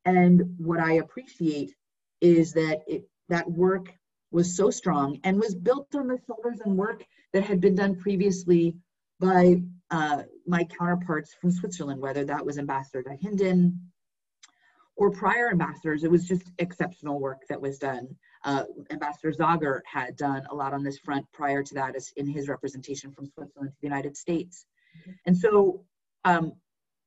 And 0.06 0.56
what 0.58 0.80
I 0.80 0.94
appreciate 0.94 1.76
is 2.22 2.54
that 2.54 2.82
it, 2.88 3.08
that 3.30 3.50
work 3.50 3.94
was 4.32 4.56
so 4.56 4.70
strong 4.70 5.20
and 5.24 5.40
was 5.40 5.56
built 5.56 5.94
on 5.96 6.08
the 6.08 6.20
shoulders 6.28 6.60
and 6.66 6.78
work 6.78 7.04
that 7.34 7.44
had 7.44 7.62
been 7.62 7.76
done 7.76 7.96
previously 7.96 8.76
by 9.20 9.62
uh, 9.90 10.24
my 10.46 10.64
counterparts 10.66 11.34
from 11.40 11.52
Switzerland, 11.52 12.02
whether 12.02 12.26
that 12.26 12.46
was 12.46 12.58
Ambassador 12.58 13.04
Dahinden 13.04 13.78
or 14.96 15.12
prior 15.12 15.50
ambassadors. 15.50 16.04
It 16.04 16.12
was 16.12 16.28
just 16.28 16.52
exceptional 16.58 17.20
work 17.20 17.44
that 17.50 17.62
was 17.62 17.78
done. 17.78 18.16
Uh, 18.44 18.64
Ambassador 18.92 19.32
Sager 19.32 19.84
had 19.86 20.16
done 20.18 20.44
a 20.50 20.56
lot 20.56 20.74
on 20.74 20.84
this 20.84 21.00
front 21.00 21.26
prior 21.32 21.64
to 21.64 21.74
that 21.76 21.96
as 21.96 22.12
in 22.18 22.28
his 22.28 22.50
representation 22.50 23.12
from 23.12 23.28
Switzerland 23.28 23.72
to 23.72 23.78
the 23.82 23.88
United 23.88 24.18
States. 24.18 24.66
And 25.26 25.38
so 25.38 25.86
um, 26.26 26.54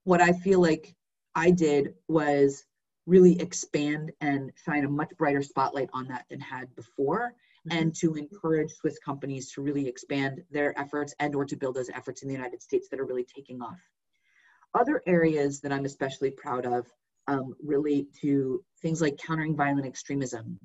what 0.05 0.21
I 0.21 0.33
feel 0.33 0.61
like 0.61 0.95
I 1.35 1.51
did 1.51 1.95
was 2.09 2.65
really 3.07 3.41
expand 3.41 4.13
and 4.21 4.53
shine 4.65 4.85
a 4.85 4.89
much 4.89 5.11
brighter 5.17 5.43
spotlight 5.43 5.89
on 5.93 6.07
that 6.09 6.25
than 6.31 6.41
had 6.41 6.75
before 6.77 7.35
mm-hmm. 7.69 7.79
and 7.79 7.95
to 7.95 8.15
encourage 8.15 8.71
swiss 8.73 8.99
companies 8.99 9.51
to 9.53 9.63
really 9.63 9.89
expand 9.89 10.43
their 10.51 10.79
efforts 10.79 11.15
and 11.19 11.35
or 11.35 11.45
to 11.45 11.57
build 11.57 11.75
those 11.75 11.91
efforts 11.91 12.23
in 12.23 12.29
the 12.29 12.35
united 12.35 12.63
states 12.63 12.89
that 12.89 13.01
are 13.01 13.07
really 13.07 13.25
taking 13.25 13.61
off 13.63 13.79
other 14.75 15.03
areas 15.07 15.61
that 15.61 15.73
i'm 15.73 15.85
especially 15.85 16.31
proud 16.31 16.67
of 16.67 16.87
um, 17.27 17.55
relate 17.63 18.09
to 18.23 18.63
things 18.83 19.01
like 19.01 19.19
countering 19.19 19.57
violent 19.57 19.87
extremism 19.87 20.59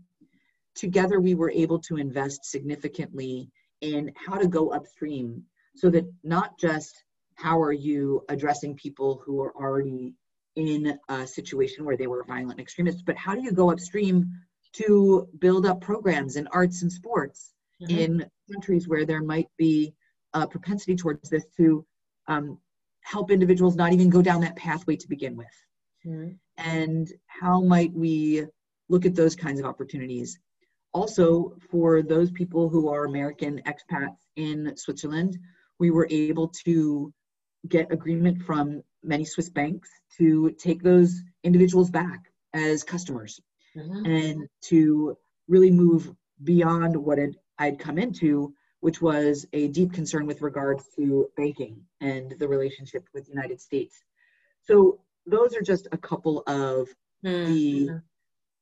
together 0.75 1.19
we 1.19 1.35
were 1.35 1.51
able 1.51 1.79
to 1.79 1.97
invest 1.97 2.45
significantly 2.45 3.49
in 3.81 4.11
how 4.15 4.37
to 4.37 4.47
go 4.47 4.69
upstream 4.69 5.43
so 5.75 5.89
that 5.89 6.05
not 6.23 6.57
just 6.59 7.03
how 7.35 7.61
are 7.61 7.73
you 7.73 8.23
addressing 8.29 8.75
people 8.75 9.21
who 9.25 9.41
are 9.41 9.53
already 9.55 10.13
in 10.55 10.97
a 11.09 11.27
situation 11.27 11.85
where 11.85 11.97
they 11.97 12.07
were 12.07 12.23
violent 12.23 12.59
extremists, 12.59 13.01
but 13.01 13.17
how 13.17 13.35
do 13.35 13.41
you 13.41 13.51
go 13.51 13.71
upstream 13.71 14.29
to 14.73 15.27
build 15.39 15.65
up 15.65 15.81
programs 15.81 16.35
in 16.35 16.47
arts 16.47 16.81
and 16.81 16.91
sports 16.91 17.53
mm-hmm. 17.81 17.97
in 17.97 18.25
countries 18.51 18.87
where 18.87 19.05
there 19.05 19.21
might 19.21 19.47
be 19.57 19.93
a 20.33 20.47
propensity 20.47 20.95
towards 20.95 21.29
this 21.29 21.45
to 21.57 21.85
um, 22.27 22.57
help 23.01 23.31
individuals 23.31 23.75
not 23.75 23.93
even 23.93 24.09
go 24.09 24.21
down 24.21 24.41
that 24.41 24.55
pathway 24.55 24.95
to 24.95 25.07
begin 25.07 25.35
with? 25.35 25.47
Mm-hmm. 26.05 26.31
And 26.57 27.11
how 27.27 27.61
might 27.61 27.93
we 27.93 28.45
look 28.89 29.05
at 29.05 29.15
those 29.15 29.35
kinds 29.35 29.59
of 29.59 29.65
opportunities? 29.65 30.39
Also, 30.93 31.55
for 31.69 32.01
those 32.01 32.31
people 32.31 32.69
who 32.69 32.87
are 32.89 33.05
American 33.05 33.61
expats 33.65 34.17
in 34.35 34.75
Switzerland, 34.77 35.37
we 35.79 35.91
were 35.91 36.07
able 36.09 36.47
to 36.65 37.13
get 37.67 37.91
agreement 37.91 38.41
from 38.43 38.83
many 39.03 39.25
Swiss 39.25 39.49
banks 39.49 39.89
to 40.17 40.51
take 40.51 40.81
those 40.81 41.21
individuals 41.43 41.89
back 41.89 42.31
as 42.53 42.83
customers 42.83 43.39
mm-hmm. 43.75 44.05
and 44.05 44.47
to 44.61 45.17
really 45.47 45.71
move 45.71 46.11
beyond 46.43 46.95
what 46.95 47.19
it, 47.19 47.35
I'd 47.57 47.79
come 47.79 47.97
into, 47.97 48.53
which 48.79 49.01
was 49.01 49.45
a 49.53 49.67
deep 49.69 49.93
concern 49.93 50.25
with 50.25 50.41
regards 50.41 50.85
to 50.95 51.29
banking 51.37 51.81
and 52.01 52.35
the 52.39 52.47
relationship 52.47 53.07
with 53.13 53.25
the 53.25 53.31
United 53.31 53.61
States. 53.61 54.03
So 54.63 54.99
those 55.25 55.55
are 55.55 55.61
just 55.61 55.87
a 55.91 55.97
couple 55.97 56.43
of 56.47 56.89
mm-hmm. 57.23 57.53
the 57.53 58.01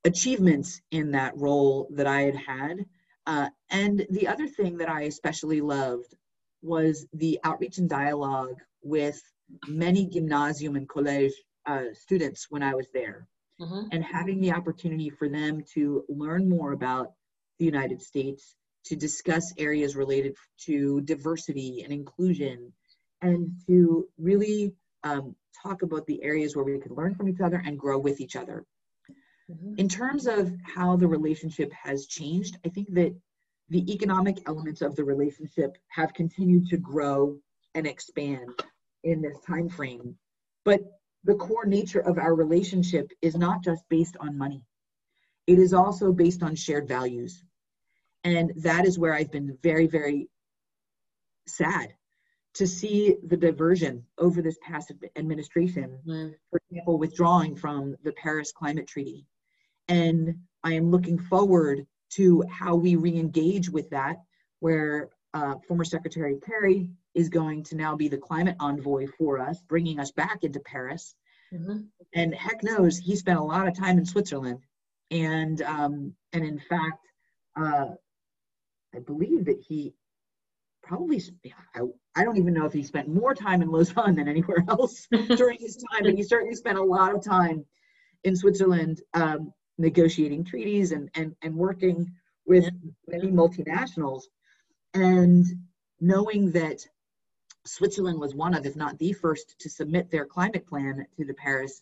achievements 0.05 0.81
in 0.91 1.11
that 1.11 1.37
role 1.37 1.87
that 1.91 2.07
I 2.07 2.21
had 2.21 2.35
had. 2.35 2.85
Uh, 3.25 3.49
and 3.69 4.05
the 4.09 4.27
other 4.27 4.47
thing 4.47 4.77
that 4.77 4.89
I 4.89 5.03
especially 5.03 5.61
loved 5.61 6.13
was 6.61 7.05
the 7.13 7.39
outreach 7.43 7.77
and 7.77 7.89
dialogue 7.89 8.59
with 8.83 9.21
many 9.67 10.07
gymnasium 10.07 10.75
and 10.75 10.87
college 10.87 11.33
uh, 11.65 11.85
students 11.93 12.47
when 12.49 12.63
I 12.63 12.75
was 12.75 12.87
there. 12.93 13.27
Mm-hmm. 13.61 13.87
And 13.91 14.03
having 14.03 14.41
the 14.41 14.53
opportunity 14.53 15.09
for 15.09 15.29
them 15.29 15.63
to 15.73 16.03
learn 16.09 16.49
more 16.49 16.71
about 16.73 17.13
the 17.59 17.65
United 17.65 18.01
States, 18.01 18.55
to 18.85 18.95
discuss 18.95 19.53
areas 19.57 19.95
related 19.95 20.35
to 20.65 21.01
diversity 21.01 21.83
and 21.83 21.93
inclusion, 21.93 22.73
and 23.21 23.53
to 23.67 24.07
really 24.17 24.73
um, 25.03 25.35
talk 25.61 25.83
about 25.83 26.05
the 26.07 26.21
areas 26.23 26.55
where 26.55 26.65
we 26.65 26.79
could 26.79 26.91
learn 26.91 27.15
from 27.15 27.29
each 27.29 27.39
other 27.39 27.61
and 27.65 27.79
grow 27.79 27.97
with 27.97 28.19
each 28.19 28.35
other. 28.35 28.65
Mm-hmm. 29.49 29.75
In 29.77 29.87
terms 29.87 30.27
of 30.27 30.51
how 30.63 30.95
the 30.95 31.07
relationship 31.07 31.71
has 31.73 32.07
changed, 32.07 32.57
I 32.65 32.69
think 32.69 32.93
that 32.93 33.15
the 33.69 33.93
economic 33.93 34.39
elements 34.47 34.81
of 34.81 34.95
the 34.95 35.03
relationship 35.03 35.77
have 35.89 36.13
continued 36.13 36.67
to 36.69 36.77
grow 36.77 37.37
and 37.75 37.87
expand 37.87 38.49
in 39.03 39.21
this 39.21 39.39
time 39.45 39.69
frame 39.69 40.15
but 40.65 40.81
the 41.23 41.35
core 41.35 41.65
nature 41.65 41.99
of 41.99 42.17
our 42.17 42.35
relationship 42.35 43.11
is 43.21 43.35
not 43.35 43.63
just 43.63 43.87
based 43.89 44.17
on 44.19 44.37
money. 44.37 44.63
It 45.47 45.59
is 45.59 45.73
also 45.73 46.11
based 46.11 46.43
on 46.43 46.55
shared 46.55 46.87
values. 46.87 47.43
And 48.23 48.53
that 48.57 48.85
is 48.85 48.97
where 48.97 49.13
i've 49.13 49.31
been 49.31 49.57
very 49.61 49.87
very 49.87 50.29
sad 51.45 51.93
to 52.53 52.65
see 52.65 53.17
the 53.27 53.35
diversion 53.35 54.05
over 54.17 54.41
this 54.41 54.57
past 54.61 54.93
administration 55.17 55.99
mm. 56.07 56.33
for 56.49 56.61
example 56.69 56.97
withdrawing 56.97 57.55
from 57.55 57.97
the 58.03 58.13
paris 58.13 58.53
climate 58.53 58.87
treaty. 58.87 59.25
And 59.89 60.35
i 60.63 60.73
am 60.73 60.89
looking 60.89 61.19
forward 61.19 61.85
to 62.11 62.43
how 62.49 62.75
we 62.75 62.95
re-engage 62.95 63.69
with 63.69 63.89
that 63.89 64.21
where 64.59 65.09
uh, 65.33 65.55
former 65.67 65.83
secretary 65.83 66.37
kerry 66.45 66.89
is 67.15 67.29
going 67.29 67.63
to 67.63 67.75
now 67.75 67.95
be 67.95 68.07
the 68.07 68.17
climate 68.17 68.55
envoy 68.59 69.07
for 69.17 69.39
us, 69.39 69.61
bringing 69.67 69.99
us 69.99 70.11
back 70.11 70.43
into 70.43 70.59
Paris. 70.59 71.15
Mm-hmm. 71.53 71.81
And 72.15 72.33
heck 72.33 72.63
knows 72.63 72.97
he 72.97 73.15
spent 73.15 73.39
a 73.39 73.43
lot 73.43 73.67
of 73.67 73.77
time 73.77 73.97
in 73.97 74.05
Switzerland, 74.05 74.59
and 75.11 75.61
um, 75.61 76.15
and 76.33 76.43
in 76.43 76.59
fact, 76.59 77.05
uh, 77.55 77.89
I 78.95 78.99
believe 79.05 79.45
that 79.45 79.63
he 79.67 79.93
probably 80.81 81.21
I, 81.75 81.81
I 82.15 82.23
don't 82.23 82.37
even 82.37 82.53
know 82.53 82.65
if 82.65 82.73
he 82.73 82.83
spent 82.83 83.07
more 83.07 83.33
time 83.33 83.61
in 83.61 83.69
Lausanne 83.69 84.15
than 84.15 84.27
anywhere 84.27 84.63
else 84.69 85.07
during 85.35 85.59
his 85.59 85.77
time, 85.91 86.03
but 86.03 86.15
he 86.15 86.23
certainly 86.23 86.55
spent 86.55 86.77
a 86.77 86.83
lot 86.83 87.15
of 87.15 87.23
time 87.23 87.65
in 88.23 88.35
Switzerland 88.35 89.01
um, 89.13 89.53
negotiating 89.77 90.45
treaties 90.45 90.91
and 90.91 91.09
and 91.15 91.35
and 91.41 91.55
working 91.55 92.11
with 92.45 92.65
many 93.07 93.31
multinationals, 93.31 94.23
and 94.93 95.45
knowing 95.99 96.51
that 96.51 96.85
Switzerland 97.65 98.19
was 98.19 98.35
one 98.35 98.53
of, 98.53 98.65
if 98.65 98.75
not 98.75 98.97
the 98.97 99.13
first, 99.13 99.55
to 99.59 99.69
submit 99.69 100.11
their 100.11 100.25
climate 100.25 100.67
plan 100.67 101.05
to 101.17 101.25
the 101.25 101.33
Paris 101.33 101.81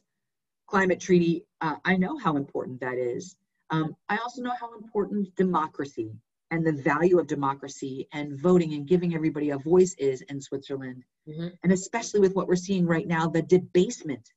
Climate 0.68 1.00
Treaty. 1.00 1.46
Uh, 1.60 1.76
I 1.84 1.98
know 1.98 2.18
how 2.18 2.38
important 2.38 2.80
that 2.82 2.98
is. 2.98 3.36
Um, 3.70 3.96
I 4.10 4.18
also 4.18 4.42
know 4.42 4.54
how 4.60 4.74
important 4.76 5.36
democracy 5.36 6.12
and 6.52 6.66
the 6.66 6.74
value 6.74 7.18
of 7.20 7.28
democracy 7.28 8.08
and 8.12 8.38
voting 8.38 8.74
and 8.74 8.88
giving 8.88 9.16
everybody 9.16 9.52
a 9.52 9.58
voice 9.58 9.96
is 9.98 10.22
in 10.22 10.42
Switzerland. 10.42 11.04
Mm-hmm. 11.28 11.48
And 11.64 11.72
especially 11.72 12.20
with 12.20 12.36
what 12.36 12.48
we're 12.48 12.56
seeing 12.58 12.86
right 12.86 13.08
now, 13.08 13.28
the 13.28 13.42
debasement 13.42 14.30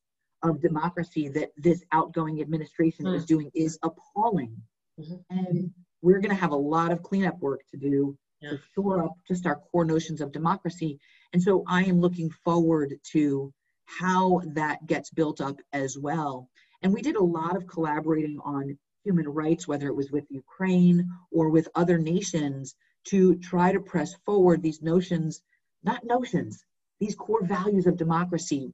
of 0.43 0.61
democracy 0.61 1.29
that 1.31 1.51
this 1.57 1.83
outgoing 1.91 2.41
administration 2.41 3.07
mm-hmm. 3.07 3.17
is 3.17 3.25
doing 3.25 3.51
is 3.55 3.79
appalling. 3.83 4.57
Mm-hmm. 5.01 5.39
And 5.39 5.73
we're 6.03 6.21
going 6.21 6.35
to 6.35 6.41
have 6.41 6.53
a 6.53 6.57
lot 6.57 6.93
of 6.93 7.03
cleanup 7.03 7.41
work 7.41 7.63
to 7.73 7.77
do 7.77 8.17
yeah. 8.41 8.51
to 8.51 8.61
shore 8.75 9.05
up 9.05 9.17
just 9.27 9.47
our 9.47 9.57
core 9.57 9.85
notions 9.85 10.21
of 10.21 10.33
democracy. 10.33 11.01
And 11.35 11.43
so 11.43 11.65
I 11.67 11.83
am 11.83 12.01
looking 12.01 12.31
forward 12.31 12.95
to 13.11 13.53
how 13.87 14.41
that 14.55 14.87
gets 14.87 15.11
built 15.11 15.41
up 15.41 15.57
as 15.73 15.99
well. 15.99 16.49
And 16.81 16.95
we 16.95 17.03
did 17.03 17.17
a 17.17 17.25
lot 17.25 17.57
of 17.57 17.67
collaborating 17.67 18.39
on 18.45 18.79
human 19.03 19.29
rights, 19.29 19.67
whether 19.67 19.89
it 19.89 19.97
was 19.97 20.13
with 20.13 20.31
Ukraine 20.31 21.11
or 21.33 21.51
with 21.51 21.69
other 21.75 21.99
nations, 21.99 22.77
to 23.09 23.35
try 23.41 23.73
to 23.73 23.81
press 23.81 24.15
forward 24.25 24.63
these 24.63 24.81
notions, 24.81 25.43
not 25.83 26.05
notions, 26.05 26.65
these 27.01 27.17
core 27.17 27.45
values 27.45 27.89
of 27.89 27.97
democracy. 27.97 28.73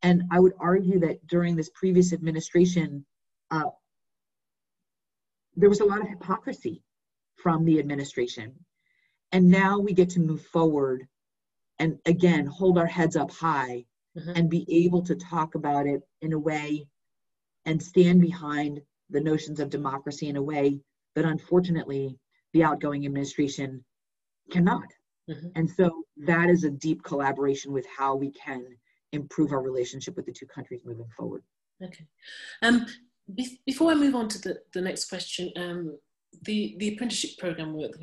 And 0.00 0.22
I 0.30 0.38
would 0.38 0.54
argue 0.60 1.00
that 1.00 1.26
during 1.26 1.56
this 1.56 1.70
previous 1.74 2.12
administration, 2.12 3.04
uh, 3.50 3.70
there 5.56 5.68
was 5.68 5.80
a 5.80 5.84
lot 5.84 6.02
of 6.02 6.08
hypocrisy 6.08 6.84
from 7.34 7.64
the 7.64 7.80
administration. 7.80 8.64
And 9.32 9.50
now 9.50 9.80
we 9.80 9.92
get 9.92 10.10
to 10.10 10.20
move 10.20 10.42
forward 10.46 11.08
and 11.78 11.98
again 12.06 12.46
hold 12.46 12.78
our 12.78 12.86
heads 12.86 13.16
up 13.16 13.30
high 13.30 13.84
mm-hmm. 14.16 14.30
and 14.30 14.50
be 14.50 14.66
able 14.68 15.02
to 15.02 15.14
talk 15.14 15.54
about 15.54 15.86
it 15.86 16.02
in 16.22 16.32
a 16.32 16.38
way 16.38 16.86
and 17.64 17.82
stand 17.82 18.20
behind 18.20 18.80
the 19.10 19.20
notions 19.20 19.60
of 19.60 19.70
democracy 19.70 20.28
in 20.28 20.36
a 20.36 20.42
way 20.42 20.80
that 21.14 21.24
unfortunately 21.24 22.18
the 22.52 22.62
outgoing 22.62 23.04
administration 23.04 23.84
cannot. 24.50 24.86
Mm-hmm. 25.28 25.48
And 25.56 25.68
so 25.68 26.04
that 26.18 26.48
is 26.48 26.64
a 26.64 26.70
deep 26.70 27.02
collaboration 27.02 27.72
with 27.72 27.86
how 27.86 28.14
we 28.14 28.30
can 28.30 28.64
improve 29.12 29.52
our 29.52 29.62
relationship 29.62 30.16
with 30.16 30.26
the 30.26 30.32
two 30.32 30.46
countries 30.46 30.82
moving 30.84 31.08
forward. 31.16 31.42
Okay. 31.82 32.06
Um, 32.62 32.86
be- 33.34 33.60
before 33.66 33.90
I 33.90 33.94
move 33.94 34.14
on 34.14 34.28
to 34.28 34.40
the, 34.40 34.60
the 34.72 34.80
next 34.80 35.08
question, 35.08 35.50
um, 35.56 35.98
the, 36.42 36.76
the 36.78 36.94
apprenticeship 36.94 37.38
program 37.38 37.74
work 37.74 37.98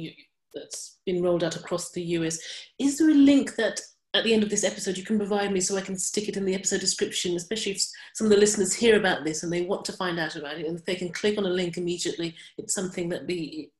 that's 0.53 0.99
been 1.05 1.21
rolled 1.21 1.43
out 1.43 1.55
across 1.55 1.91
the 1.91 2.03
US, 2.17 2.39
is 2.79 2.97
there 2.97 3.09
a 3.09 3.13
link 3.13 3.55
that 3.55 3.79
at 4.15 4.23
the 4.23 4.33
end 4.33 4.43
of 4.43 4.49
this 4.49 4.63
episode 4.63 4.97
you 4.97 5.03
can 5.03 5.17
provide 5.17 5.51
me 5.51 5.59
so 5.59 5.75
I 5.75 5.81
can 5.81 5.97
stick 5.97 6.29
it 6.29 6.37
in 6.37 6.45
the 6.45 6.53
episode 6.53 6.81
description, 6.81 7.35
especially 7.35 7.73
if 7.73 7.83
some 8.13 8.25
of 8.25 8.31
the 8.31 8.37
listeners 8.37 8.73
hear 8.73 8.97
about 8.97 9.23
this 9.23 9.43
and 9.43 9.51
they 9.51 9.63
want 9.63 9.85
to 9.85 9.93
find 9.93 10.19
out 10.19 10.35
about 10.35 10.57
it 10.57 10.67
and 10.67 10.77
if 10.77 10.85
they 10.85 10.95
can 10.95 11.09
click 11.09 11.37
on 11.37 11.45
a 11.45 11.49
link 11.49 11.77
immediately, 11.77 12.35
it's 12.57 12.75
something 12.75 13.09
that 13.09 13.27
be 13.27 13.71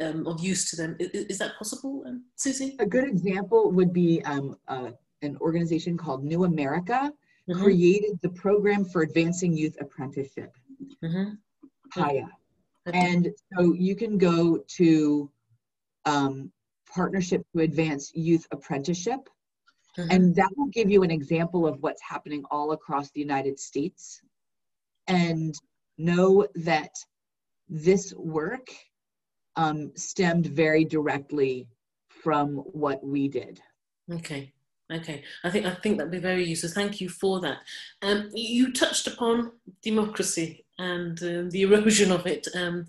um, 0.00 0.26
of 0.26 0.40
use 0.40 0.70
to 0.70 0.76
them. 0.76 0.96
Is, 0.98 1.26
is 1.26 1.38
that 1.38 1.56
possible, 1.58 2.04
um, 2.06 2.24
Susie? 2.36 2.76
A 2.78 2.86
good 2.86 3.04
example 3.04 3.70
would 3.72 3.92
be 3.92 4.22
um, 4.24 4.56
uh, 4.68 4.90
an 5.22 5.36
organization 5.40 5.96
called 5.96 6.24
New 6.24 6.44
America 6.44 7.12
mm-hmm. 7.48 7.62
created 7.62 8.18
the 8.22 8.28
program 8.30 8.84
for 8.84 9.02
advancing 9.02 9.56
youth 9.56 9.76
apprenticeship, 9.80 10.56
mm-hmm. 11.02 11.34
PAYA. 11.92 12.28
Okay. 12.86 12.98
And 12.98 13.32
so 13.56 13.72
you 13.72 13.96
can 13.96 14.18
go 14.18 14.58
to 14.76 15.30
um, 16.06 16.50
Partnership 16.92 17.42
to 17.52 17.62
Advance 17.62 18.12
Youth 18.14 18.46
Apprenticeship, 18.52 19.28
mm-hmm. 19.98 20.10
and 20.10 20.34
that 20.36 20.50
will 20.56 20.68
give 20.68 20.90
you 20.90 21.02
an 21.02 21.10
example 21.10 21.66
of 21.66 21.82
what's 21.82 22.02
happening 22.02 22.44
all 22.50 22.72
across 22.72 23.10
the 23.10 23.20
United 23.20 23.58
States. 23.58 24.20
And 25.06 25.54
know 25.98 26.46
that 26.54 26.90
this 27.68 28.14
work 28.14 28.68
um, 29.56 29.92
stemmed 29.96 30.46
very 30.46 30.84
directly 30.84 31.68
from 32.08 32.56
what 32.56 33.04
we 33.04 33.28
did. 33.28 33.60
Okay. 34.10 34.52
Okay, 34.92 35.24
I 35.42 35.50
think 35.50 35.64
I 35.64 35.74
think 35.74 35.96
that'd 35.96 36.12
be 36.12 36.18
very 36.18 36.44
useful. 36.44 36.68
Thank 36.68 37.00
you 37.00 37.08
for 37.08 37.40
that. 37.40 37.58
Um, 38.02 38.28
you 38.34 38.70
touched 38.70 39.06
upon 39.06 39.52
democracy 39.82 40.66
and 40.78 41.18
uh, 41.22 41.44
the 41.48 41.62
erosion 41.62 42.12
of 42.12 42.26
it. 42.26 42.46
Um, 42.54 42.86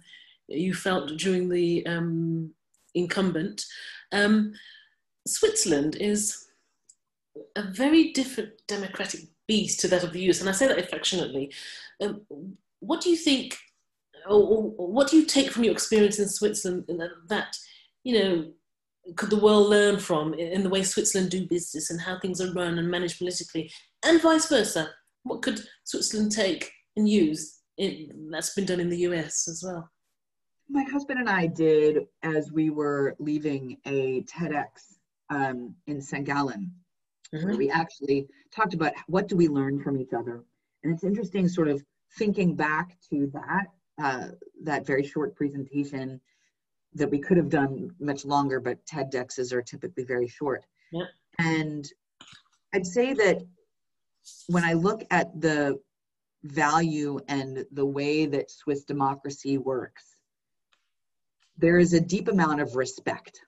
you 0.48 0.74
felt 0.74 1.18
during 1.18 1.48
the 1.48 1.88
um, 1.88 2.52
incumbent. 2.96 3.66
Um, 4.12 4.54
Switzerland 5.28 5.98
is 5.98 6.48
a 7.56 7.64
very 7.64 8.12
different 8.14 8.52
democratic 8.68 9.22
beast 9.48 9.80
to 9.82 9.88
that 9.90 10.04
of 10.04 10.14
the 10.14 10.22
US, 10.30 10.40
and 10.40 10.50
I 10.50 10.54
say 10.54 10.68
that 10.68 10.80
affectionately. 10.80 11.54
Um, 12.02 12.22
what 12.80 13.02
do 13.02 13.10
you 13.10 13.16
think 13.16 13.58
or, 14.28 14.72
what 14.72 15.10
do 15.10 15.18
you 15.18 15.26
take 15.26 15.52
from 15.52 15.64
your 15.64 15.74
experience 15.74 16.20
in 16.20 16.28
Switzerland 16.28 16.86
that, 17.28 17.56
you 18.04 18.20
know, 18.20 18.52
could 19.16 19.30
the 19.30 19.40
world 19.40 19.70
learn 19.70 20.00
from 20.00 20.34
in 20.34 20.64
the 20.64 20.70
way 20.70 20.82
Switzerland 20.82 21.30
do 21.30 21.48
business 21.48 21.92
and 21.92 22.02
how 22.02 22.18
things 22.20 22.42
are 22.42 22.52
run 22.54 22.80
and 22.80 22.90
managed 22.90 23.20
politically, 23.20 23.72
and 24.04 24.22
vice 24.22 24.48
versa? 24.48 24.90
What 25.24 25.42
could 25.42 25.62
Switzerland 25.84 26.32
take 26.32 26.72
and 26.96 27.08
use 27.08 27.60
in, 27.78 28.30
that's 28.32 28.54
been 28.54 28.66
done 28.66 28.80
in 28.80 28.90
the 28.90 29.00
US 29.00 29.48
as 29.48 29.64
well? 29.66 29.90
My 30.70 30.84
husband 30.84 31.20
and 31.20 31.30
I 31.30 31.48
did 31.48 32.08
as 32.24 32.52
we 32.52 32.70
were 32.70 33.16
leaving 33.20 33.78
a 33.86 34.24
TEDx 34.24 34.98
um, 35.30 35.76
in 35.88 36.02
St. 36.02 36.26
Gallen, 36.26 36.72
mm-hmm. 37.34 37.46
where 37.46 37.58
we 37.58 37.70
actually 37.70 38.28
talked 38.52 38.74
about 38.74 38.94
what 39.08 39.28
do 39.28 39.36
we 39.36 39.48
learn 39.48 39.82
from 39.82 40.00
each 40.00 40.14
other. 40.14 40.44
And 40.84 40.94
it's 40.94 41.04
interesting, 41.04 41.48
sort 41.48 41.68
of 41.68 41.84
thinking 42.18 42.56
back 42.56 42.98
to 43.10 43.32
that 43.34 43.68
uh, 44.02 44.30
that 44.64 44.86
very 44.86 45.06
short 45.06 45.36
presentation 45.36 46.20
that 46.94 47.10
we 47.10 47.20
could 47.20 47.38
have 47.38 47.50
done 47.50 47.92
much 48.00 48.26
longer, 48.26 48.60
but 48.60 48.86
TEDx's 48.86 49.54
are 49.54 49.62
typically 49.62 50.04
very 50.04 50.28
short. 50.28 50.66
Yep. 50.92 51.08
And 51.40 51.88
I'd 52.74 52.86
say 52.86 53.14
that 53.14 53.42
when 54.48 54.64
I 54.64 54.74
look 54.74 55.04
at 55.12 55.40
the 55.40 55.80
value 56.44 57.20
and 57.28 57.66
the 57.72 57.86
way 57.86 58.26
that 58.26 58.52
Swiss 58.52 58.84
democracy 58.84 59.58
works, 59.58 60.15
there 61.58 61.78
is 61.78 61.94
a 61.94 62.02
deep 62.02 62.28
amount 62.28 62.62
of 62.62 62.76
respect. 62.76 63.42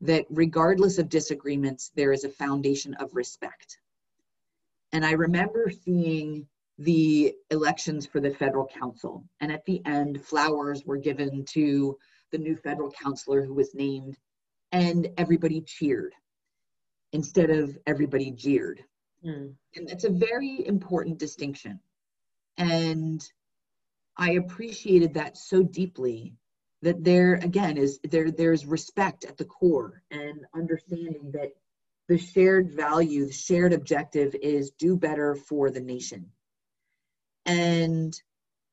That 0.00 0.26
regardless 0.28 0.98
of 0.98 1.08
disagreements, 1.08 1.90
there 1.94 2.12
is 2.12 2.24
a 2.24 2.28
foundation 2.28 2.94
of 2.94 3.14
respect. 3.14 3.78
And 4.92 5.04
I 5.04 5.12
remember 5.12 5.70
seeing 5.70 6.46
the 6.78 7.34
elections 7.50 8.06
for 8.06 8.20
the 8.20 8.34
federal 8.34 8.66
council. 8.66 9.24
And 9.40 9.50
at 9.50 9.64
the 9.64 9.80
end, 9.86 10.24
flowers 10.24 10.84
were 10.84 10.96
given 10.96 11.44
to 11.46 11.96
the 12.32 12.38
new 12.38 12.56
federal 12.56 12.90
counselor 12.90 13.44
who 13.44 13.54
was 13.54 13.74
named, 13.74 14.18
and 14.72 15.08
everybody 15.16 15.60
cheered 15.60 16.12
instead 17.12 17.50
of 17.50 17.78
everybody 17.86 18.32
jeered. 18.32 18.82
Mm. 19.24 19.54
And 19.76 19.88
that's 19.88 20.04
a 20.04 20.10
very 20.10 20.66
important 20.66 21.18
distinction. 21.18 21.78
And 22.58 23.24
I 24.16 24.32
appreciated 24.32 25.14
that 25.14 25.36
so 25.36 25.62
deeply 25.62 26.34
that 26.84 27.02
there 27.02 27.34
again 27.34 27.76
is 27.76 27.98
there 28.10 28.30
there's 28.30 28.66
respect 28.66 29.24
at 29.24 29.36
the 29.36 29.44
core 29.44 30.02
and 30.10 30.46
understanding 30.54 31.30
that 31.32 31.50
the 32.06 32.18
shared 32.18 32.70
value, 32.70 33.26
the 33.26 33.32
shared 33.32 33.72
objective 33.72 34.34
is 34.42 34.70
do 34.72 34.96
better 34.96 35.34
for 35.34 35.70
the 35.70 35.80
nation 35.80 36.30
and 37.46 38.20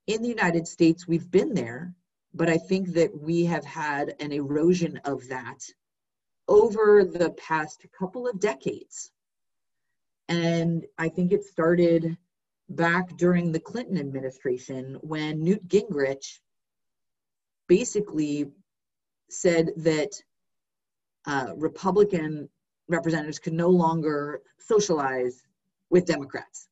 in 0.06 0.22
the 0.22 0.28
United 0.28 0.66
States, 0.66 1.06
we've 1.06 1.30
been 1.30 1.54
there, 1.54 1.94
but 2.34 2.48
I 2.48 2.56
think 2.56 2.94
that 2.94 3.16
we 3.18 3.44
have 3.44 3.64
had 3.64 4.14
an 4.20 4.32
erosion 4.32 5.00
of 5.04 5.28
that 5.28 5.60
over 6.48 7.04
the 7.04 7.30
past 7.30 7.86
couple 7.96 8.26
of 8.26 8.40
decades. 8.40 9.10
And 10.28 10.86
I 10.98 11.08
think 11.08 11.32
it 11.32 11.44
started 11.44 12.16
back 12.68 13.16
during 13.16 13.52
the 13.52 13.60
Clinton 13.60 13.98
administration 13.98 14.98
when 15.02 15.42
Newt 15.42 15.68
Gingrich 15.68 16.40
basically 17.78 18.50
said 19.30 19.70
that 19.78 20.10
uh, 21.26 21.54
Republican 21.56 22.46
representatives 22.88 23.38
could 23.38 23.54
no 23.54 23.70
longer 23.70 24.42
socialize 24.58 25.42
with 25.88 26.04
Democrats. 26.04 26.68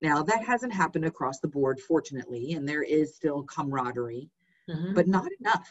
Now, 0.00 0.22
that 0.22 0.44
hasn't 0.44 0.72
happened 0.72 1.06
across 1.06 1.40
the 1.40 1.48
board, 1.48 1.80
fortunately, 1.80 2.52
and 2.52 2.68
there 2.68 2.84
is 2.84 3.16
still 3.16 3.42
camaraderie, 3.42 4.30
mm-hmm. 4.70 4.94
but 4.94 5.08
not 5.08 5.28
enough. 5.40 5.68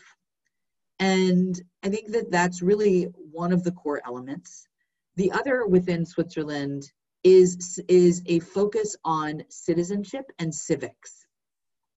And 0.99 1.55
I 1.85 1.87
think 1.87 2.11
that 2.11 2.29
that's 2.29 2.61
really 2.61 3.03
one 3.41 3.53
of 3.53 3.63
the 3.63 3.71
core 3.71 4.01
elements. 4.05 4.67
The 5.15 5.31
other 5.31 5.65
within 5.65 6.05
Switzerland 6.05 6.91
is, 7.23 7.81
is 7.87 8.21
a 8.25 8.39
focus 8.39 8.97
on 9.05 9.45
citizenship 9.47 10.25
and 10.39 10.53
civics. 10.53 11.25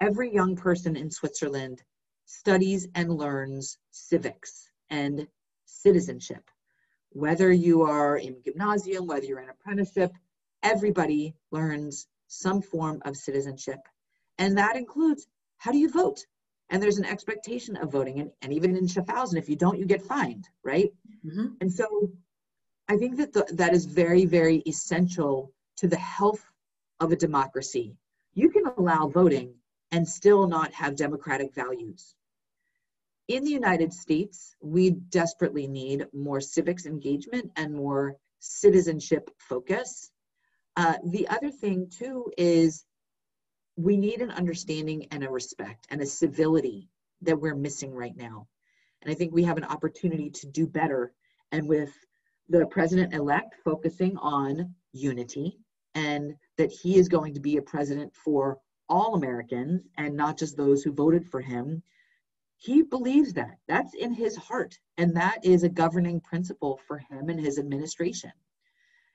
Every 0.01 0.33
young 0.33 0.55
person 0.55 0.95
in 0.95 1.11
Switzerland 1.11 1.83
studies 2.25 2.89
and 2.95 3.11
learns 3.11 3.79
civics 3.91 4.71
and 4.91 5.27
citizenship. 5.65 6.51
Whether 7.11 7.53
you 7.53 7.83
are 7.83 8.17
in 8.17 8.37
gymnasium, 8.45 9.07
whether 9.07 9.25
you're 9.25 9.41
in 9.41 9.51
apprenticeship, 9.51 10.13
everybody 10.63 11.35
learns 11.51 12.07
some 12.29 12.63
form 12.63 13.03
of 13.05 13.17
citizenship. 13.17 13.81
And 14.39 14.57
that 14.57 14.77
includes 14.77 15.27
how 15.59 15.71
do 15.71 15.79
you 15.79 15.91
vote? 15.91 16.25
And 16.71 16.83
there's 16.83 16.99
an 16.99 17.05
expectation 17.05 17.77
of 17.77 17.93
voting. 17.93 18.21
And, 18.21 18.31
and 18.41 18.53
even 18.53 18.77
in 18.77 18.87
Schaffhausen, 18.87 19.37
if 19.37 19.49
you 19.49 19.57
don't, 19.57 19.79
you 19.79 19.85
get 19.85 20.03
fined, 20.03 20.49
right? 20.65 20.91
Mm-hmm. 21.25 21.47
And 21.61 21.71
so 21.73 22.11
I 22.89 22.97
think 22.97 23.17
that 23.19 23.33
the, 23.33 23.47
that 23.53 23.75
is 23.75 23.85
very, 23.85 24.25
very 24.25 24.63
essential 24.67 25.53
to 25.77 25.87
the 25.87 25.99
health 25.99 26.45
of 27.01 27.13
a 27.13 27.17
democracy. 27.17 27.95
You 28.35 28.49
can 28.49 28.65
allow 28.79 29.09
voting 29.09 29.55
and 29.93 30.09
still 30.09 30.47
not 30.49 30.73
have 30.73 30.97
democratic 30.97 31.55
values. 31.55 32.15
In 33.29 33.45
the 33.45 33.51
United 33.51 33.93
States, 33.93 34.57
we 34.61 34.91
desperately 34.91 35.69
need 35.69 36.07
more 36.13 36.41
civics 36.41 36.87
engagement 36.87 37.53
and 37.57 37.73
more 37.73 38.17
citizenship 38.41 39.31
focus 39.39 40.11
uh, 40.77 40.95
the 41.05 41.29
other 41.29 41.51
thing 41.51 41.89
too 41.89 42.31
is 42.39 42.85
we 43.77 43.97
need 43.97 44.21
an 44.21 44.31
understanding 44.31 45.07
and 45.11 45.25
a 45.25 45.31
respect 45.31 45.87
and 45.91 46.01
a 46.01 46.07
civility 46.07 46.89
that 47.23 47.39
we're 47.39 47.55
missing 47.55 47.93
right 47.93 48.17
now. 48.17 48.47
And 49.03 49.11
I 49.11 49.15
think 49.15 49.33
we 49.33 49.45
have 49.45 49.57
an 49.57 49.65
opportunity 49.65 50.31
to 50.31 50.47
do 50.47 50.67
better. 50.67 51.13
And 51.51 51.69
with 51.69 51.93
the 52.49 52.67
president 52.67 53.15
elect 53.15 53.55
focusing 53.65 54.17
on 54.19 54.75
unity 54.93 55.59
and 55.95 56.35
that 56.59 56.71
he 56.71 56.97
is 56.97 57.09
going 57.09 57.35
to 57.35 57.41
be 57.41 57.57
a 57.57 57.63
president 57.63 58.15
for 58.15 58.59
all 58.89 59.15
Americans 59.15 59.87
and 59.97 60.17
not 60.17 60.39
just 60.39 60.57
those 60.57 60.83
who 60.83 60.93
voted 60.93 61.27
for 61.27 61.41
him. 61.41 61.83
He 62.57 62.83
believes 62.83 63.33
that. 63.35 63.59
That's 63.67 63.95
in 63.95 64.13
his 64.13 64.37
heart. 64.37 64.79
And 64.97 65.17
that 65.17 65.45
is 65.45 65.63
a 65.63 65.69
governing 65.69 66.21
principle 66.21 66.81
for 66.87 66.99
him 66.99 67.29
and 67.29 67.41
his 67.41 67.59
administration. 67.59 68.33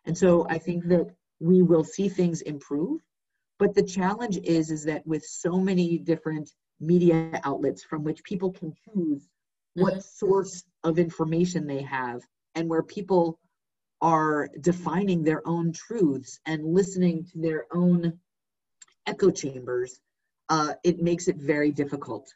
And 0.05 0.17
so 0.17 0.47
I 0.49 0.57
think 0.57 0.87
that 0.87 1.07
we 1.39 1.61
will 1.61 1.83
see 1.83 2.09
things 2.09 2.41
improve. 2.41 3.01
But 3.59 3.73
the 3.73 3.83
challenge 3.83 4.37
is, 4.37 4.71
is 4.71 4.83
that 4.85 5.05
with 5.07 5.23
so 5.23 5.59
many 5.59 5.97
different 5.97 6.51
media 6.79 7.39
outlets 7.43 7.83
from 7.83 8.03
which 8.03 8.23
people 8.23 8.51
can 8.51 8.73
choose 8.85 9.27
what 9.73 9.93
mm-hmm. 9.93 10.01
source 10.01 10.63
of 10.83 10.99
information 10.99 11.67
they 11.67 11.81
have 11.81 12.21
and 12.55 12.69
where 12.69 12.83
people 12.83 13.39
are 14.01 14.49
defining 14.61 15.23
their 15.23 15.47
own 15.47 15.71
truths 15.71 16.39
and 16.45 16.73
listening 16.73 17.25
to 17.25 17.39
their 17.39 17.65
own 17.73 18.19
echo 19.07 19.31
chambers, 19.31 19.99
uh, 20.49 20.73
it 20.83 20.99
makes 21.01 21.27
it 21.27 21.37
very 21.37 21.71
difficult 21.71 22.27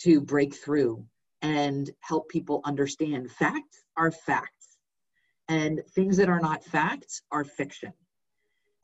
to 0.00 0.20
break 0.20 0.54
through 0.54 1.04
and 1.42 1.90
help 2.00 2.28
people 2.28 2.60
understand 2.64 3.30
facts 3.30 3.84
are 3.96 4.10
facts 4.10 4.58
and 5.48 5.80
things 5.94 6.16
that 6.16 6.28
are 6.28 6.40
not 6.40 6.62
facts 6.62 7.22
are 7.32 7.44
fiction. 7.44 7.92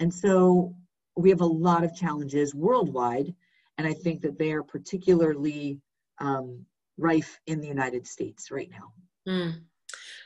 And 0.01 0.13
so 0.13 0.75
we 1.17 1.31
have 1.31 1.41
a 1.41 1.47
lot 1.47 1.85
of 1.85 1.95
challenges 1.95 2.55
worldwide, 2.55 3.35
and 3.79 3.87
I 3.87 3.93
think 3.93 4.23
that 4.23 4.39
they 4.39 4.53
are 4.53 4.63
particularly 4.63 5.79
um, 6.19 6.65
rife 6.99 7.39
in 7.47 7.61
the 7.61 7.69
United 7.69 8.07
States 8.07 8.51
right 8.51 8.71
now. 8.71 8.93
Mm. 9.29 9.61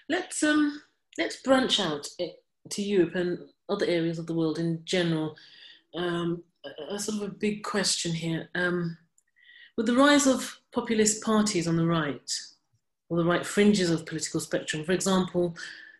Let's 0.08 0.42
um, 0.42 0.80
let's 1.18 1.42
branch 1.42 1.80
out 1.80 2.06
to 2.70 2.82
Europe 2.82 3.14
and 3.14 3.38
other 3.68 3.86
areas 3.86 4.18
of 4.18 4.26
the 4.26 4.34
world 4.34 4.58
in 4.58 4.80
general. 4.84 5.36
Um, 5.94 6.42
a, 6.90 6.98
sort 6.98 7.22
of 7.22 7.28
a 7.28 7.34
big 7.34 7.62
question 7.62 8.12
here. 8.12 8.48
Um, 8.54 8.96
with 9.76 9.86
the 9.86 9.96
rise 9.96 10.26
of 10.26 10.58
populist 10.72 11.22
parties 11.22 11.68
on 11.68 11.76
the 11.76 11.86
right, 11.86 12.30
or 13.08 13.16
the 13.16 13.24
right 13.24 13.46
fringes 13.46 13.90
of 13.90 14.06
political 14.06 14.40
spectrum, 14.40 14.84
for 14.84 14.92
example, 14.92 15.56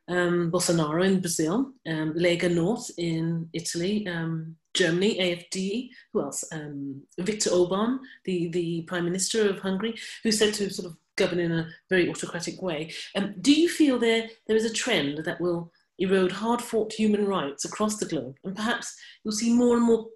um, 0.08 0.50
Bolsonaro 0.50 1.04
in 1.04 1.20
Brazil, 1.20 1.72
um, 1.86 2.14
Lega 2.14 2.52
North 2.52 2.90
in 2.98 3.48
Italy, 3.52 4.06
um, 4.08 4.56
Germany, 4.74 5.18
AFD, 5.18 5.90
who 6.12 6.22
else? 6.22 6.44
Um, 6.52 7.02
Viktor 7.18 7.50
Orban, 7.50 8.00
the, 8.24 8.48
the 8.48 8.82
Prime 8.82 9.04
Minister 9.04 9.48
of 9.48 9.58
Hungary, 9.58 9.94
who's 10.22 10.38
said 10.38 10.54
to 10.54 10.70
sort 10.70 10.86
of 10.86 10.96
govern 11.16 11.40
in 11.40 11.52
a 11.52 11.68
very 11.90 12.08
autocratic 12.08 12.62
way. 12.62 12.92
Um, 13.16 13.34
do 13.40 13.52
you 13.52 13.68
feel 13.68 13.98
there, 13.98 14.28
there 14.46 14.56
is 14.56 14.64
a 14.64 14.72
trend 14.72 15.24
that 15.24 15.40
will 15.40 15.72
erode 15.98 16.32
hard 16.32 16.62
fought 16.62 16.92
human 16.92 17.26
rights 17.26 17.64
across 17.64 17.96
the 17.96 18.06
globe? 18.06 18.36
And 18.44 18.56
perhaps 18.56 18.96
you'll 19.22 19.32
see 19.32 19.52
more 19.52 19.76
and 19.76 19.84
more 19.84 20.06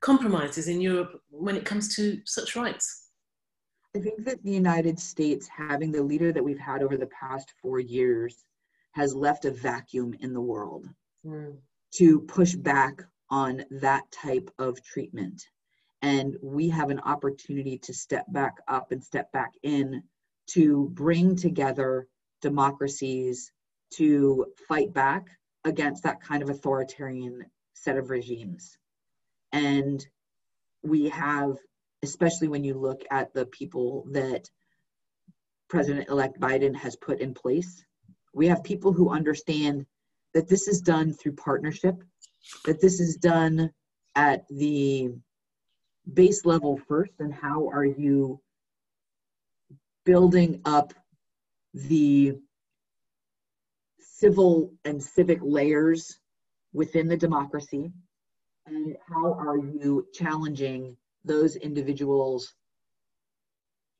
compromises 0.00 0.68
in 0.68 0.80
Europe 0.80 1.20
when 1.30 1.56
it 1.56 1.64
comes 1.64 1.94
to 1.96 2.20
such 2.24 2.56
rights? 2.56 3.10
I 3.94 4.00
think 4.00 4.24
that 4.24 4.42
the 4.42 4.52
United 4.52 4.98
States, 4.98 5.48
having 5.48 5.90
the 5.90 6.02
leader 6.02 6.32
that 6.32 6.44
we've 6.44 6.58
had 6.58 6.82
over 6.82 6.96
the 6.96 7.06
past 7.06 7.52
four 7.62 7.80
years, 7.80 8.44
has 8.92 9.14
left 9.14 9.44
a 9.44 9.50
vacuum 9.50 10.14
in 10.20 10.32
the 10.32 10.40
world 10.40 10.86
mm. 11.24 11.56
to 11.94 12.20
push 12.20 12.54
back 12.54 13.02
on 13.30 13.64
that 13.70 14.10
type 14.10 14.50
of 14.58 14.82
treatment. 14.82 15.42
And 16.02 16.36
we 16.42 16.68
have 16.68 16.90
an 16.90 17.00
opportunity 17.00 17.78
to 17.78 17.94
step 17.94 18.26
back 18.28 18.54
up 18.68 18.92
and 18.92 19.02
step 19.02 19.32
back 19.32 19.52
in 19.62 20.02
to 20.50 20.90
bring 20.92 21.34
together 21.34 22.06
democracies 22.42 23.50
to 23.94 24.46
fight 24.68 24.92
back 24.92 25.26
against 25.64 26.02
that 26.04 26.20
kind 26.20 26.42
of 26.42 26.50
authoritarian 26.50 27.44
set 27.72 27.96
of 27.96 28.10
regimes. 28.10 28.78
And 29.56 30.06
we 30.82 31.08
have, 31.08 31.56
especially 32.02 32.48
when 32.48 32.62
you 32.62 32.74
look 32.74 33.02
at 33.10 33.32
the 33.32 33.46
people 33.46 34.06
that 34.10 34.50
President 35.68 36.10
elect 36.10 36.38
Biden 36.38 36.76
has 36.76 36.94
put 36.94 37.20
in 37.20 37.32
place, 37.32 37.82
we 38.34 38.48
have 38.48 38.62
people 38.62 38.92
who 38.92 39.08
understand 39.08 39.86
that 40.34 40.46
this 40.46 40.68
is 40.68 40.82
done 40.82 41.14
through 41.14 41.36
partnership, 41.36 41.96
that 42.66 42.82
this 42.82 43.00
is 43.00 43.16
done 43.16 43.70
at 44.14 44.46
the 44.48 45.08
base 46.12 46.44
level 46.44 46.78
first, 46.86 47.12
and 47.18 47.32
how 47.32 47.66
are 47.68 47.86
you 47.86 48.38
building 50.04 50.60
up 50.66 50.92
the 51.72 52.36
civil 54.00 54.74
and 54.84 55.02
civic 55.02 55.38
layers 55.40 56.18
within 56.74 57.08
the 57.08 57.16
democracy, 57.16 57.90
and 58.66 58.96
how 59.08 59.32
are 59.34 59.58
you 59.58 60.06
challenging 60.12 60.96
those 61.24 61.56
individuals 61.56 62.54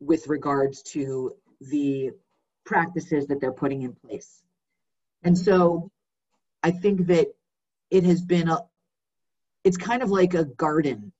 with 0.00 0.26
regards 0.28 0.82
to 0.82 1.32
the 1.60 2.10
practices 2.64 3.26
that 3.26 3.40
they're 3.40 3.52
putting 3.52 3.82
in 3.82 3.92
place. 3.92 4.42
And 5.22 5.36
so 5.36 5.90
I 6.62 6.70
think 6.70 7.06
that 7.06 7.28
it 7.90 8.04
has 8.04 8.20
been 8.20 8.48
a, 8.48 8.58
it's 9.64 9.76
kind 9.76 10.02
of 10.02 10.10
like 10.10 10.34
a 10.34 10.44
garden 10.44 11.12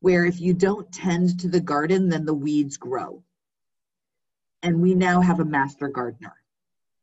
where 0.00 0.24
if 0.24 0.40
you 0.40 0.52
don't 0.52 0.92
tend 0.92 1.40
to 1.40 1.48
the 1.48 1.60
garden, 1.60 2.08
then 2.08 2.24
the 2.24 2.34
weeds 2.34 2.76
grow. 2.76 3.22
And 4.62 4.80
we 4.80 4.94
now 4.94 5.20
have 5.20 5.40
a 5.40 5.44
master 5.44 5.88
gardener. 5.88 6.34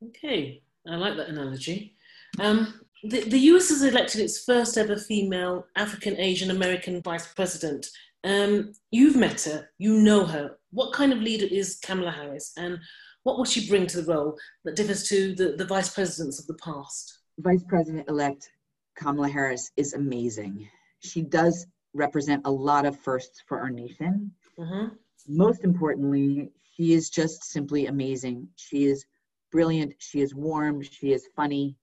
Okay, 0.06 0.62
I 0.88 0.96
like 0.96 1.18
that 1.18 1.30
analogy. 1.30 1.96
Um, 2.40 2.82
the, 3.04 3.22
the 3.22 3.40
US 3.40 3.70
has 3.70 3.84
elected 3.84 4.22
its 4.22 4.44
first 4.44 4.78
ever 4.78 4.98
female 4.98 5.66
African 5.76 6.18
Asian 6.18 6.52
American 6.52 7.02
vice 7.02 7.32
president. 7.34 7.88
Um, 8.24 8.74
you've 8.92 9.16
met 9.16 9.42
her, 9.44 9.70
you 9.78 10.00
know 10.00 10.26
her. 10.26 10.58
What 10.72 10.94
kind 10.94 11.14
of 11.14 11.20
leader 11.20 11.48
is 11.50 11.80
Kamala 11.82 12.12
Harris, 12.12 12.54
and 12.58 12.78
what 13.24 13.38
will 13.38 13.46
she 13.46 13.68
bring 13.68 13.88
to 13.88 14.02
the 14.02 14.14
role 14.14 14.38
that 14.66 14.76
differs 14.76 15.08
to 15.10 15.34
the, 15.36 15.56
the 15.58 15.66
vice 15.66 15.90
presidents 15.90 16.40
of 16.40 16.48
the 16.48 16.56
past? 16.56 17.20
Vice 17.40 17.64
President 17.64 18.10
elect 18.10 18.52
Kamala 18.96 19.30
Harris 19.30 19.72
is 19.78 19.94
amazing. 19.94 20.68
She 21.00 21.22
does 21.22 21.66
represent 21.94 22.42
a 22.46 22.52
lot 22.52 22.86
of 22.86 23.00
firsts 23.00 23.42
for 23.48 23.60
our 23.60 23.70
nation. 23.70 24.32
Mm-hmm. 24.58 24.96
Most 25.28 25.64
importantly, 25.64 26.52
she 26.76 26.94
is 26.94 27.10
just 27.10 27.46
simply 27.46 27.88
amazing. 27.88 28.50
She 28.56 28.86
is 28.86 29.06
brilliant. 29.52 29.96
She 30.00 30.22
is 30.22 30.36
warm. 30.36 30.82
She 30.82 31.14
is 31.14 31.28
funny. 31.36 31.76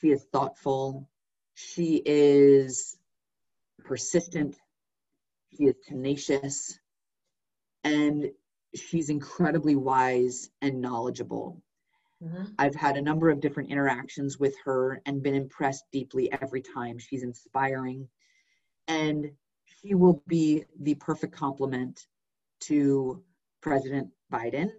She 0.00 0.08
is 0.08 0.24
thoughtful. 0.32 1.08
She 1.54 2.02
is 2.04 2.96
persistent. 3.84 4.56
She 5.56 5.64
is 5.64 5.74
tenacious. 5.86 6.78
And 7.84 8.30
she's 8.74 9.10
incredibly 9.10 9.76
wise 9.76 10.50
and 10.62 10.80
knowledgeable. 10.80 11.62
Mm-hmm. 12.22 12.44
I've 12.58 12.74
had 12.74 12.96
a 12.96 13.02
number 13.02 13.30
of 13.30 13.40
different 13.40 13.70
interactions 13.70 14.38
with 14.38 14.54
her 14.64 15.00
and 15.06 15.22
been 15.22 15.34
impressed 15.34 15.84
deeply 15.92 16.30
every 16.32 16.62
time. 16.62 16.98
She's 16.98 17.22
inspiring. 17.22 18.08
And 18.88 19.30
she 19.64 19.94
will 19.94 20.22
be 20.26 20.64
the 20.80 20.94
perfect 20.96 21.34
complement 21.34 22.06
to 22.60 23.22
President 23.60 24.08
Biden 24.32 24.70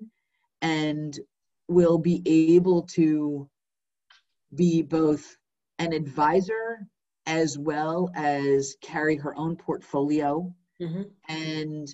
and 0.62 1.20
will 1.68 1.98
be 1.98 2.22
able 2.26 2.84
to 2.84 3.50
be 4.56 4.82
both 4.82 5.38
an 5.80 5.94
advisor 5.94 6.88
as 7.26 7.58
well 7.58 8.10
as 8.16 8.76
carry 8.82 9.16
her 9.16 9.38
own 9.38 9.56
portfolio 9.56 10.54
mm-hmm. 10.82 11.04
and 11.30 11.88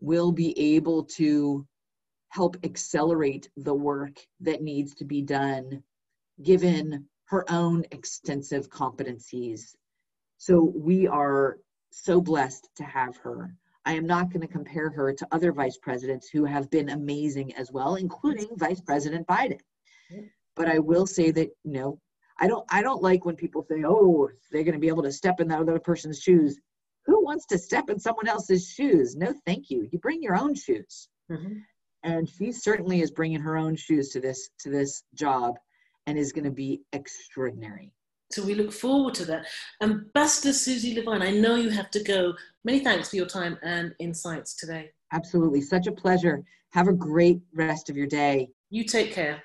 will 0.00 0.32
be 0.32 0.58
able 0.76 1.04
to 1.04 1.66
help 2.28 2.56
accelerate 2.64 3.48
the 3.56 3.74
work 3.74 4.18
that 4.40 4.62
needs 4.62 4.94
to 4.94 5.04
be 5.04 5.22
done 5.22 5.82
given 6.42 7.06
her 7.26 7.44
own 7.50 7.84
extensive 7.92 8.68
competencies. 8.68 9.74
So 10.38 10.72
we 10.74 11.06
are 11.06 11.58
so 11.90 12.20
blessed 12.20 12.68
to 12.76 12.84
have 12.84 13.16
her. 13.18 13.54
I 13.84 13.92
am 13.92 14.06
not 14.06 14.30
going 14.30 14.40
to 14.40 14.52
compare 14.52 14.90
her 14.90 15.12
to 15.12 15.28
other 15.30 15.52
vice 15.52 15.76
presidents 15.76 16.28
who 16.28 16.44
have 16.44 16.70
been 16.70 16.88
amazing 16.88 17.54
as 17.54 17.70
well, 17.70 17.94
including 17.96 18.48
Vice 18.56 18.80
President 18.80 19.26
Biden. 19.26 19.60
But 20.56 20.68
I 20.68 20.78
will 20.78 21.06
say 21.06 21.30
that, 21.32 21.50
you 21.64 21.72
know, 21.72 21.98
I 22.38 22.46
don't 22.46 22.64
I 22.70 22.82
don't 22.82 23.02
like 23.02 23.24
when 23.24 23.36
people 23.36 23.64
say, 23.68 23.84
"Oh, 23.84 24.28
they're 24.50 24.64
going 24.64 24.74
to 24.74 24.80
be 24.80 24.88
able 24.88 25.02
to 25.04 25.12
step 25.12 25.40
in 25.40 25.48
that 25.48 25.60
other 25.60 25.78
person's 25.78 26.20
shoes." 26.20 26.58
Who 27.06 27.22
wants 27.22 27.46
to 27.46 27.58
step 27.58 27.90
in 27.90 27.98
someone 27.98 28.28
else's 28.28 28.68
shoes? 28.68 29.14
No, 29.14 29.34
thank 29.46 29.70
you. 29.70 29.88
You 29.92 29.98
bring 29.98 30.22
your 30.22 30.36
own 30.36 30.54
shoes. 30.54 31.08
Mm-hmm. 31.30 31.58
And 32.02 32.28
she 32.28 32.50
certainly 32.50 33.02
is 33.02 33.10
bringing 33.10 33.40
her 33.40 33.56
own 33.56 33.76
shoes 33.76 34.08
to 34.10 34.20
this 34.20 34.50
to 34.60 34.70
this 34.70 35.04
job, 35.14 35.56
and 36.06 36.18
is 36.18 36.32
going 36.32 36.44
to 36.44 36.50
be 36.50 36.82
extraordinary. 36.92 37.92
So 38.32 38.44
we 38.44 38.54
look 38.54 38.72
forward 38.72 39.14
to 39.14 39.24
that. 39.26 39.46
Ambassador 39.80 40.52
Susie 40.52 40.94
Levine, 40.94 41.22
I 41.22 41.30
know 41.30 41.54
you 41.54 41.70
have 41.70 41.90
to 41.92 42.02
go. 42.02 42.34
Many 42.64 42.80
thanks 42.80 43.10
for 43.10 43.16
your 43.16 43.26
time 43.26 43.58
and 43.62 43.94
insights 44.00 44.56
today. 44.56 44.90
Absolutely. 45.12 45.60
Such 45.60 45.86
a 45.86 45.92
pleasure. 45.92 46.42
Have 46.70 46.88
a 46.88 46.92
great 46.92 47.40
rest 47.54 47.90
of 47.90 47.96
your 47.96 48.08
day. 48.08 48.48
You 48.70 48.84
take 48.84 49.12
care. 49.12 49.44